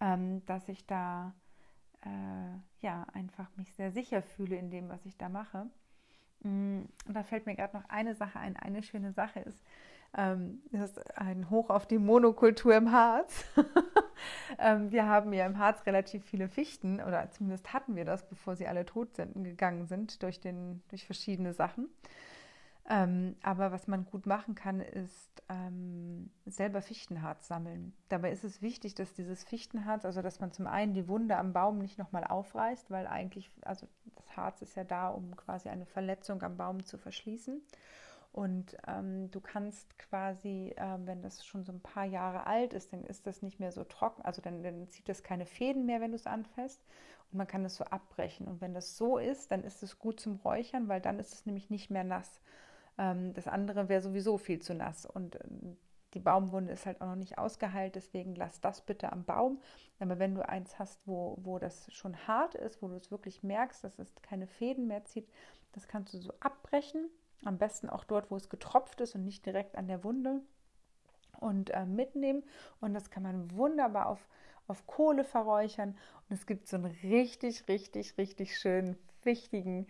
ähm, 0.00 0.44
dass 0.46 0.68
ich 0.68 0.86
da 0.86 1.34
äh, 2.02 2.84
ja 2.84 3.06
einfach 3.12 3.48
mich 3.56 3.72
sehr 3.74 3.92
sicher 3.92 4.22
fühle 4.22 4.56
in 4.56 4.70
dem, 4.70 4.88
was 4.88 5.04
ich 5.06 5.16
da 5.16 5.28
mache. 5.28 5.66
Mm, 6.40 6.82
und 7.06 7.14
da 7.14 7.22
fällt 7.22 7.46
mir 7.46 7.54
gerade 7.54 7.76
noch 7.76 7.88
eine 7.88 8.14
Sache 8.14 8.38
ein. 8.38 8.56
Eine 8.56 8.82
schöne 8.82 9.12
Sache 9.12 9.40
ist, 9.40 9.62
ähm, 10.16 10.62
das 10.72 10.90
ist 10.90 11.18
ein 11.18 11.50
Hoch 11.50 11.70
auf 11.70 11.86
die 11.86 11.98
Monokultur 11.98 12.74
im 12.74 12.90
Harz. 12.90 13.44
ähm, 14.58 14.90
wir 14.90 15.06
haben 15.06 15.32
ja 15.32 15.46
im 15.46 15.58
Harz 15.58 15.86
relativ 15.86 16.24
viele 16.24 16.48
Fichten, 16.48 17.00
oder 17.00 17.30
zumindest 17.30 17.72
hatten 17.72 17.94
wir 17.94 18.04
das, 18.04 18.28
bevor 18.28 18.56
sie 18.56 18.66
alle 18.66 18.84
tot 18.86 19.14
sind, 19.14 19.44
gegangen 19.44 19.86
sind 19.86 20.22
durch, 20.22 20.40
den, 20.40 20.82
durch 20.88 21.04
verschiedene 21.04 21.52
Sachen. 21.52 21.88
Ähm, 22.88 23.36
aber 23.42 23.72
was 23.72 23.86
man 23.86 24.04
gut 24.04 24.26
machen 24.26 24.54
kann, 24.54 24.80
ist 24.80 25.42
ähm, 25.48 26.30
selber 26.46 26.82
Fichtenharz 26.82 27.46
sammeln. 27.46 27.92
Dabei 28.08 28.32
ist 28.32 28.42
es 28.42 28.62
wichtig, 28.62 28.94
dass 28.94 29.12
dieses 29.12 29.44
Fichtenharz, 29.44 30.04
also 30.04 30.22
dass 30.22 30.40
man 30.40 30.52
zum 30.52 30.66
einen 30.66 30.94
die 30.94 31.06
Wunde 31.06 31.36
am 31.36 31.52
Baum 31.52 31.78
nicht 31.78 31.98
nochmal 31.98 32.24
aufreißt, 32.24 32.90
weil 32.90 33.06
eigentlich, 33.06 33.50
also 33.62 33.86
das 34.16 34.36
Harz 34.36 34.62
ist 34.62 34.76
ja 34.76 34.84
da, 34.84 35.08
um 35.08 35.36
quasi 35.36 35.68
eine 35.68 35.86
Verletzung 35.86 36.42
am 36.42 36.56
Baum 36.56 36.84
zu 36.84 36.98
verschließen. 36.98 37.62
Und 38.32 38.76
ähm, 38.86 39.30
du 39.32 39.40
kannst 39.40 39.98
quasi, 39.98 40.72
äh, 40.76 40.98
wenn 41.04 41.20
das 41.20 41.44
schon 41.44 41.64
so 41.64 41.72
ein 41.72 41.80
paar 41.80 42.04
Jahre 42.04 42.46
alt 42.46 42.72
ist, 42.72 42.92
dann 42.92 43.04
ist 43.04 43.26
das 43.26 43.42
nicht 43.42 43.58
mehr 43.58 43.72
so 43.72 43.82
trocken, 43.82 44.22
also 44.22 44.40
dann, 44.40 44.62
dann 44.62 44.86
zieht 44.88 45.08
das 45.08 45.24
keine 45.24 45.46
Fäden 45.46 45.84
mehr, 45.84 46.00
wenn 46.00 46.12
du 46.12 46.16
es 46.16 46.26
anfasst. 46.26 46.80
Und 47.32 47.38
man 47.38 47.46
kann 47.46 47.64
es 47.64 47.76
so 47.76 47.84
abbrechen. 47.84 48.46
Und 48.48 48.60
wenn 48.60 48.74
das 48.74 48.96
so 48.96 49.18
ist, 49.18 49.50
dann 49.50 49.62
ist 49.62 49.82
es 49.82 49.98
gut 49.98 50.20
zum 50.20 50.36
Räuchern, 50.36 50.88
weil 50.88 51.00
dann 51.00 51.18
ist 51.18 51.34
es 51.34 51.46
nämlich 51.46 51.70
nicht 51.70 51.90
mehr 51.90 52.04
nass. 52.04 52.40
Ähm, 53.00 53.32
das 53.32 53.48
andere 53.48 53.88
wäre 53.88 54.02
sowieso 54.02 54.36
viel 54.36 54.60
zu 54.60 54.74
nass. 54.74 55.06
Und 55.06 55.36
äh, 55.36 55.48
die 56.12 56.20
Baumwunde 56.20 56.72
ist 56.72 56.86
halt 56.86 57.00
auch 57.00 57.06
noch 57.06 57.16
nicht 57.16 57.38
ausgeheilt, 57.38 57.94
deswegen 57.94 58.34
lass 58.34 58.60
das 58.60 58.82
bitte 58.82 59.10
am 59.10 59.24
Baum. 59.24 59.60
Aber 59.98 60.18
wenn 60.18 60.34
du 60.34 60.46
eins 60.46 60.78
hast, 60.78 61.00
wo, 61.06 61.38
wo 61.40 61.58
das 61.58 61.90
schon 61.92 62.26
hart 62.26 62.54
ist, 62.54 62.82
wo 62.82 62.88
du 62.88 62.96
es 62.96 63.10
wirklich 63.10 63.42
merkst, 63.42 63.82
dass 63.82 63.98
es 63.98 64.14
keine 64.22 64.46
Fäden 64.46 64.86
mehr 64.86 65.04
zieht, 65.04 65.28
das 65.72 65.88
kannst 65.88 66.12
du 66.12 66.18
so 66.18 66.32
abbrechen 66.40 67.08
am 67.44 67.56
besten 67.56 67.88
auch 67.88 68.04
dort, 68.04 68.30
wo 68.30 68.36
es 68.36 68.50
getropft 68.50 69.00
ist 69.00 69.14
und 69.14 69.24
nicht 69.24 69.46
direkt 69.46 69.76
an 69.76 69.88
der 69.88 70.04
Wunde. 70.04 70.42
Und 71.38 71.70
äh, 71.70 71.86
mitnehmen. 71.86 72.42
Und 72.82 72.92
das 72.92 73.08
kann 73.10 73.22
man 73.22 73.50
wunderbar 73.56 74.08
auf, 74.08 74.28
auf 74.66 74.86
Kohle 74.86 75.24
verräuchern. 75.24 75.96
Und 76.28 76.34
es 76.34 76.44
gibt 76.44 76.68
so 76.68 76.76
einen 76.76 76.84
richtig, 77.02 77.66
richtig, 77.66 78.18
richtig 78.18 78.58
schönen, 78.58 78.98
wichtigen 79.22 79.86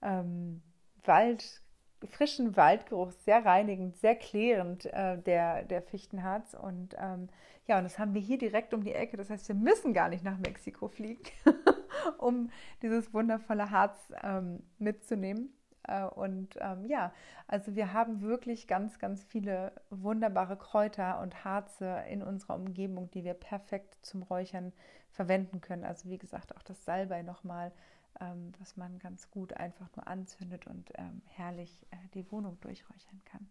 ähm, 0.00 0.62
Wald, 1.02 1.61
frischen 2.10 2.56
Waldgeruch, 2.56 3.12
sehr 3.12 3.44
reinigend, 3.44 3.96
sehr 3.96 4.14
klärend, 4.14 4.86
äh, 4.86 5.18
der, 5.18 5.64
der 5.64 5.82
Fichtenharz. 5.82 6.54
Und 6.54 6.94
ähm, 6.98 7.28
ja, 7.66 7.78
und 7.78 7.84
das 7.84 7.98
haben 7.98 8.14
wir 8.14 8.20
hier 8.20 8.38
direkt 8.38 8.74
um 8.74 8.82
die 8.84 8.94
Ecke. 8.94 9.16
Das 9.16 9.30
heißt, 9.30 9.48
wir 9.48 9.54
müssen 9.54 9.92
gar 9.92 10.08
nicht 10.08 10.24
nach 10.24 10.38
Mexiko 10.38 10.88
fliegen, 10.88 11.22
um 12.18 12.50
dieses 12.82 13.12
wundervolle 13.14 13.70
Harz 13.70 13.96
ähm, 14.22 14.62
mitzunehmen. 14.78 15.52
Äh, 15.84 16.04
und 16.04 16.56
ähm, 16.60 16.86
ja, 16.86 17.12
also 17.46 17.74
wir 17.74 17.92
haben 17.92 18.20
wirklich 18.20 18.66
ganz, 18.66 18.98
ganz 18.98 19.24
viele 19.24 19.72
wunderbare 19.90 20.56
Kräuter 20.56 21.20
und 21.20 21.44
Harze 21.44 22.04
in 22.08 22.22
unserer 22.22 22.54
Umgebung, 22.54 23.10
die 23.10 23.24
wir 23.24 23.34
perfekt 23.34 23.96
zum 24.02 24.22
Räuchern 24.22 24.72
verwenden 25.10 25.60
können. 25.60 25.84
Also 25.84 26.08
wie 26.08 26.18
gesagt, 26.18 26.56
auch 26.56 26.62
das 26.62 26.84
Salbei 26.84 27.22
nochmal, 27.22 27.72
ähm, 28.20 28.52
was 28.58 28.76
man 28.76 28.98
ganz 28.98 29.30
gut 29.30 29.54
einfach 29.54 29.88
nur 29.96 30.06
anzündet 30.06 30.66
und 30.66 30.90
ähm, 30.96 31.22
herrlich 31.26 31.86
äh, 31.90 31.96
die 32.14 32.30
Wohnung 32.30 32.60
durchräuchern 32.60 33.20
kann. 33.24 33.48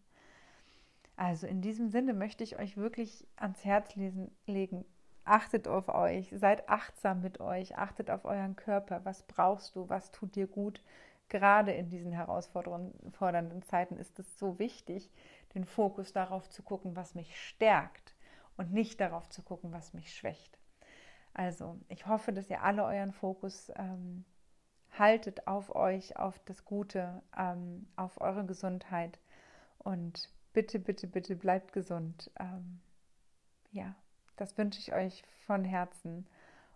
Also 1.16 1.48
in 1.48 1.62
diesem 1.62 1.90
Sinne 1.90 2.14
möchte 2.14 2.44
ich 2.44 2.58
euch 2.58 2.78
wirklich 2.78 3.28
ans 3.36 3.64
Herz 3.64 3.96
lesen, 3.96 4.32
legen. 4.48 4.86
Achtet 5.24 5.68
auf 5.68 5.88
euch, 5.90 6.34
seid 6.36 6.68
achtsam 6.68 7.22
mit 7.22 7.40
euch, 7.40 7.78
achtet 7.78 8.10
auf 8.10 8.26
euren 8.26 8.56
Körper. 8.56 9.02
Was 9.04 9.24
brauchst 9.24 9.76
du? 9.76 9.88
Was 9.88 10.12
tut 10.12 10.36
dir 10.36 10.48
gut? 10.48 10.82
gerade 11.32 11.72
in 11.72 11.90
diesen 11.90 12.12
herausfordernden 12.12 13.64
Zeiten 13.64 13.96
ist 13.98 14.20
es 14.20 14.38
so 14.38 14.60
wichtig, 14.60 15.10
den 15.56 15.66
Fokus 15.66 16.12
darauf 16.12 16.50
zu 16.50 16.62
gucken, 16.62 16.96
was 16.96 17.16
mich 17.16 17.40
stärkt 17.40 18.14
und 18.58 18.74
nicht 18.74 19.00
darauf 19.00 19.30
zu 19.30 19.42
gucken, 19.42 19.72
was 19.72 19.94
mich 19.94 20.14
schwächt. 20.14 20.60
Also, 21.34 21.80
ich 21.88 22.06
hoffe, 22.06 22.34
dass 22.34 22.50
ihr 22.50 22.62
alle 22.62 22.84
euren 22.84 23.14
Fokus 23.14 23.72
ähm, 23.78 24.26
haltet 24.98 25.48
auf 25.48 25.76
euch, 25.76 26.18
auf 26.18 26.40
das 26.46 26.66
Gute, 26.66 27.22
ähm, 27.38 27.88
auf 27.96 28.20
eure 28.22 28.46
Gesundheit 28.46 29.20
und 29.80 30.30
bitte, 30.54 30.80
bitte, 30.80 31.08
bitte 31.08 31.36
bleibt 31.36 31.74
gesund. 31.74 32.32
Ähm, 32.40 32.82
ja, 33.72 33.96
das 34.36 34.58
wünsche 34.58 34.80
ich 34.80 34.94
euch 34.94 35.24
von 35.46 35.64
Herzen 35.64 36.28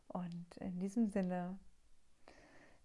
und 0.07 0.57
in 0.57 0.79
diesem 0.79 1.09
Sinne 1.09 1.57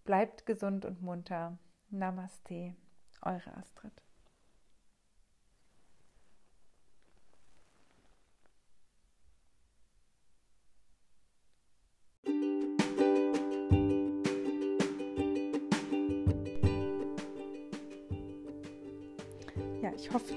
Bleibt 0.03 0.47
gesund 0.47 0.85
und 0.85 1.01
munter. 1.01 1.57
Namaste, 1.91 2.75
eure 3.21 3.55
Astrid. 3.55 3.93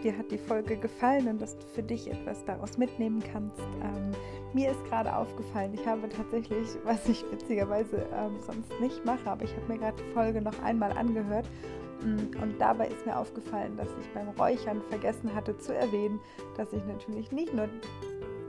Dir 0.05 0.17
hat 0.17 0.31
die 0.31 0.39
Folge 0.39 0.77
gefallen 0.77 1.27
und 1.29 1.43
dass 1.43 1.59
du 1.59 1.67
für 1.75 1.83
dich 1.83 2.11
etwas 2.11 2.45
daraus 2.45 2.79
mitnehmen 2.79 3.23
kannst. 3.33 3.59
Ähm, 3.83 4.13
mir 4.53 4.71
ist 4.71 4.85
gerade 4.85 5.15
aufgefallen, 5.17 5.75
ich 5.75 5.85
habe 5.87 6.09
tatsächlich, 6.09 6.69
was 6.85 7.09
ich 7.09 7.25
witzigerweise 7.33 8.07
ähm, 8.15 8.37
sonst 8.41 8.71
nicht 8.81 9.05
mache, 9.05 9.29
aber 9.29 9.45
ich 9.45 9.57
habe 9.57 9.73
mir 9.73 9.79
gerade 9.79 10.01
die 10.01 10.13
Folge 10.13 10.41
noch 10.41 10.63
einmal 10.63 10.93
angehört 10.93 11.47
mm, 12.03 12.41
und 12.41 12.61
dabei 12.61 12.89
ist 12.89 13.05
mir 13.05 13.19
aufgefallen, 13.19 13.77
dass 13.77 13.89
ich 14.01 14.09
beim 14.13 14.29
Räuchern 14.39 14.83
vergessen 14.91 15.35
hatte 15.35 15.57
zu 15.59 15.75
erwähnen, 15.75 16.21
dass 16.57 16.73
ich 16.73 16.85
natürlich 16.85 17.33
nicht 17.33 17.53
nur 17.53 17.69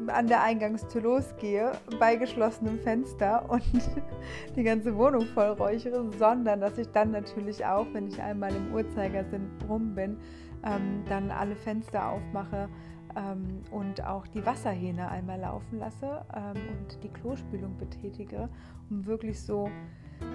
an 0.10 0.28
der 0.28 0.42
Eingangstür 0.44 1.02
losgehe, 1.02 1.72
bei 2.00 2.16
geschlossenem 2.16 2.80
Fenster 2.80 3.50
und 3.50 3.64
die 4.56 4.64
ganze 4.64 4.96
Wohnung 4.96 5.26
voll 5.34 5.50
räuchere, 5.50 6.10
sondern 6.18 6.62
dass 6.62 6.78
ich 6.78 6.88
dann 6.90 7.12
natürlich 7.12 7.66
auch, 7.66 7.86
wenn 7.94 8.08
ich 8.08 8.22
einmal 8.22 8.54
im 8.56 8.74
Uhrzeigersinn 8.74 9.50
rum 9.68 9.96
bin, 9.96 10.18
ähm, 10.64 11.04
dann 11.08 11.32
alle 11.32 11.56
Fenster 11.56 12.10
aufmache, 12.10 12.70
ähm, 13.16 13.62
und 13.72 14.04
auch 14.04 14.28
die 14.28 14.46
Wasserhähne 14.46 15.10
einmal 15.10 15.40
laufen 15.40 15.80
lasse 15.80 16.26
ähm, 16.36 16.62
und 16.72 17.04
die 17.04 17.10
Klospülung 17.10 17.78
betätige, 17.78 18.50
um 18.90 19.06
wirklich 19.06 19.42
so 19.42 19.70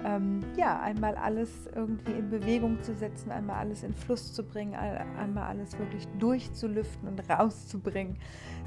ähm, 0.05 0.41
ja, 0.55 0.79
einmal 0.79 1.15
alles 1.15 1.49
irgendwie 1.75 2.11
in 2.11 2.29
Bewegung 2.29 2.81
zu 2.81 2.95
setzen, 2.95 3.31
einmal 3.31 3.57
alles 3.57 3.83
in 3.83 3.93
Fluss 3.93 4.33
zu 4.33 4.43
bringen, 4.43 4.73
einmal 4.73 5.47
alles 5.47 5.77
wirklich 5.77 6.07
durchzulüften 6.19 7.07
und 7.07 7.29
rauszubringen. 7.29 8.17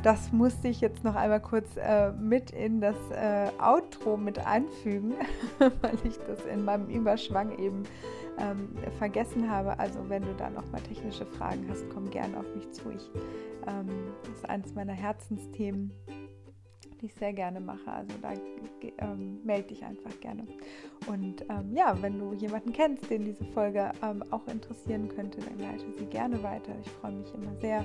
Das 0.02 0.32
musste 0.32 0.68
ich 0.68 0.80
jetzt 0.80 1.02
noch 1.02 1.14
einmal 1.14 1.40
kurz 1.40 1.76
äh, 1.76 2.12
mit 2.12 2.50
in 2.50 2.80
das 2.80 2.96
äh, 3.10 3.50
Outro 3.60 4.16
mit 4.16 4.38
einfügen, 4.44 5.14
weil 5.58 5.98
ich 6.04 6.18
das 6.18 6.44
in 6.46 6.64
meinem 6.64 6.88
Überschwang 6.88 7.58
eben 7.58 7.84
ähm, 8.38 8.70
vergessen 8.98 9.50
habe. 9.50 9.78
Also 9.78 10.08
wenn 10.08 10.22
du 10.22 10.34
da 10.34 10.50
nochmal 10.50 10.80
technische 10.82 11.26
Fragen 11.26 11.66
hast, 11.68 11.88
komm 11.90 12.10
gerne 12.10 12.38
auf 12.38 12.54
mich 12.54 12.70
zu. 12.72 12.90
Ich, 12.90 13.10
ähm, 13.66 13.88
das 14.24 14.34
ist 14.34 14.48
eines 14.48 14.74
meiner 14.74 14.92
Herzensthemen 14.92 15.92
die 17.04 17.08
ich 17.08 17.14
sehr 17.14 17.32
gerne 17.34 17.60
mache. 17.60 17.86
Also 17.86 18.14
da 18.22 18.32
ähm, 18.98 19.40
melde 19.44 19.68
dich 19.68 19.84
einfach 19.84 20.18
gerne. 20.20 20.46
Und 21.06 21.42
ähm, 21.50 21.74
ja, 21.74 21.96
wenn 22.00 22.18
du 22.18 22.32
jemanden 22.32 22.72
kennst, 22.72 23.10
den 23.10 23.26
diese 23.26 23.44
Folge 23.44 23.92
ähm, 24.02 24.24
auch 24.30 24.46
interessieren 24.48 25.08
könnte, 25.08 25.40
dann 25.40 25.58
leite 25.58 25.84
sie 25.98 26.06
gerne 26.06 26.42
weiter. 26.42 26.72
Ich 26.80 26.90
freue 26.92 27.12
mich 27.12 27.32
immer 27.34 27.54
sehr, 27.60 27.84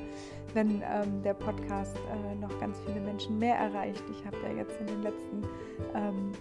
wenn 0.53 0.81
ähm, 0.81 1.21
der 1.23 1.33
Podcast 1.33 1.97
äh, 1.97 2.35
noch 2.35 2.59
ganz 2.61 2.79
viele 2.85 3.01
Menschen 3.01 3.37
mehr 3.39 3.55
erreicht. 3.55 4.03
Ich 4.09 4.25
habe 4.25 4.37
ja 4.43 4.55
jetzt 4.55 4.79
in 4.79 4.87
den 4.87 5.03
letzten 5.03 5.43
ähm, 5.93 6.31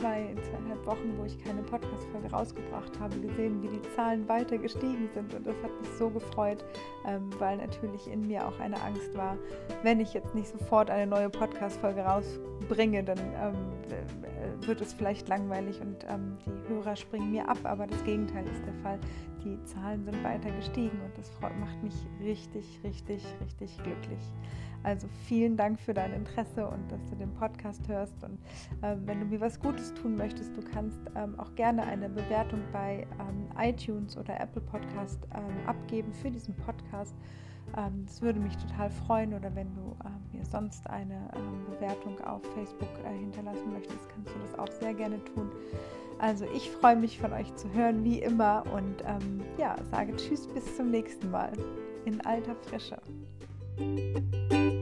zwei, 0.00 0.34
zweieinhalb 0.50 0.86
Wochen, 0.86 1.14
wo 1.18 1.24
ich 1.24 1.38
keine 1.44 1.62
Podcast-Folge 1.62 2.30
rausgebracht 2.30 2.98
habe, 2.98 3.16
gesehen, 3.20 3.62
wie 3.62 3.68
die 3.68 3.82
Zahlen 3.94 4.28
weiter 4.28 4.58
gestiegen 4.58 5.08
sind. 5.14 5.34
Und 5.34 5.46
das 5.46 5.56
hat 5.62 5.70
mich 5.80 5.90
so 5.98 6.08
gefreut, 6.10 6.64
ähm, 7.06 7.30
weil 7.38 7.58
natürlich 7.58 8.08
in 8.08 8.26
mir 8.26 8.46
auch 8.46 8.58
eine 8.60 8.80
Angst 8.82 9.16
war, 9.16 9.36
wenn 9.82 10.00
ich 10.00 10.14
jetzt 10.14 10.34
nicht 10.34 10.48
sofort 10.48 10.90
eine 10.90 11.06
neue 11.06 11.28
Podcast-Folge 11.28 12.00
rausbringe 12.00 12.50
bringe, 12.68 13.02
dann 13.02 13.18
ähm, 13.18 14.66
wird 14.66 14.80
es 14.80 14.92
vielleicht 14.92 15.28
langweilig 15.28 15.80
und 15.80 16.04
ähm, 16.08 16.38
die 16.46 16.68
Hörer 16.68 16.96
springen 16.96 17.32
mir 17.32 17.48
ab, 17.48 17.58
aber 17.64 17.86
das 17.86 18.02
Gegenteil 18.04 18.46
ist 18.46 18.64
der 18.64 18.74
Fall. 18.74 18.98
Die 19.44 19.62
Zahlen 19.64 20.04
sind 20.04 20.22
weiter 20.22 20.50
gestiegen 20.52 21.00
und 21.04 21.16
das 21.16 21.30
macht 21.40 21.82
mich 21.82 21.94
richtig, 22.22 22.80
richtig, 22.84 23.24
richtig 23.42 23.76
glücklich. 23.82 24.20
Also 24.82 25.08
vielen 25.26 25.56
Dank 25.56 25.78
für 25.78 25.92
dein 25.92 26.12
Interesse 26.12 26.66
und 26.66 26.90
dass 26.90 27.04
du 27.10 27.16
den 27.16 27.32
Podcast 27.34 27.86
hörst. 27.88 28.22
Und 28.24 28.38
äh, 28.82 28.96
wenn 29.04 29.20
du 29.20 29.26
mir 29.26 29.40
was 29.40 29.60
Gutes 29.60 29.92
tun 29.94 30.16
möchtest, 30.16 30.56
du 30.56 30.62
kannst 30.62 31.00
ähm, 31.14 31.38
auch 31.38 31.54
gerne 31.54 31.82
eine 31.82 32.08
Bewertung 32.08 32.60
bei 32.72 33.06
ähm, 33.18 33.46
iTunes 33.58 34.16
oder 34.16 34.40
Apple 34.40 34.62
Podcast 34.62 35.18
ähm, 35.34 35.66
abgeben 35.66 36.12
für 36.14 36.30
diesen 36.30 36.54
Podcast. 36.54 37.14
Ähm, 37.76 38.04
das 38.06 38.22
würde 38.22 38.40
mich 38.40 38.56
total 38.56 38.90
freuen. 38.90 39.34
Oder 39.34 39.54
wenn 39.54 39.74
du 39.74 39.96
äh, 40.04 40.36
mir 40.36 40.44
sonst 40.46 40.88
eine 40.88 41.28
ähm, 41.36 41.66
Bewertung 41.66 42.18
auf 42.22 42.42
Facebook 42.54 42.88
äh, 43.04 43.18
hinterlassen 43.18 43.72
möchtest, 43.72 44.08
kannst 44.08 44.34
du 44.34 44.38
das 44.40 44.58
auch 44.58 44.72
sehr 44.80 44.94
gerne 44.94 45.22
tun. 45.24 45.50
Also 46.18 46.44
ich 46.54 46.70
freue 46.70 46.96
mich 46.96 47.18
von 47.18 47.32
euch 47.32 47.54
zu 47.54 47.72
hören, 47.72 48.04
wie 48.04 48.20
immer. 48.20 48.64
Und 48.72 49.02
ähm, 49.06 49.42
ja, 49.58 49.76
sage 49.90 50.16
Tschüss 50.16 50.46
bis 50.48 50.76
zum 50.76 50.90
nächsten 50.90 51.30
Mal 51.30 51.52
in 52.04 52.20
alter 52.22 52.54
Frische. 52.54 52.98
thank 53.80 54.52
you 54.52 54.79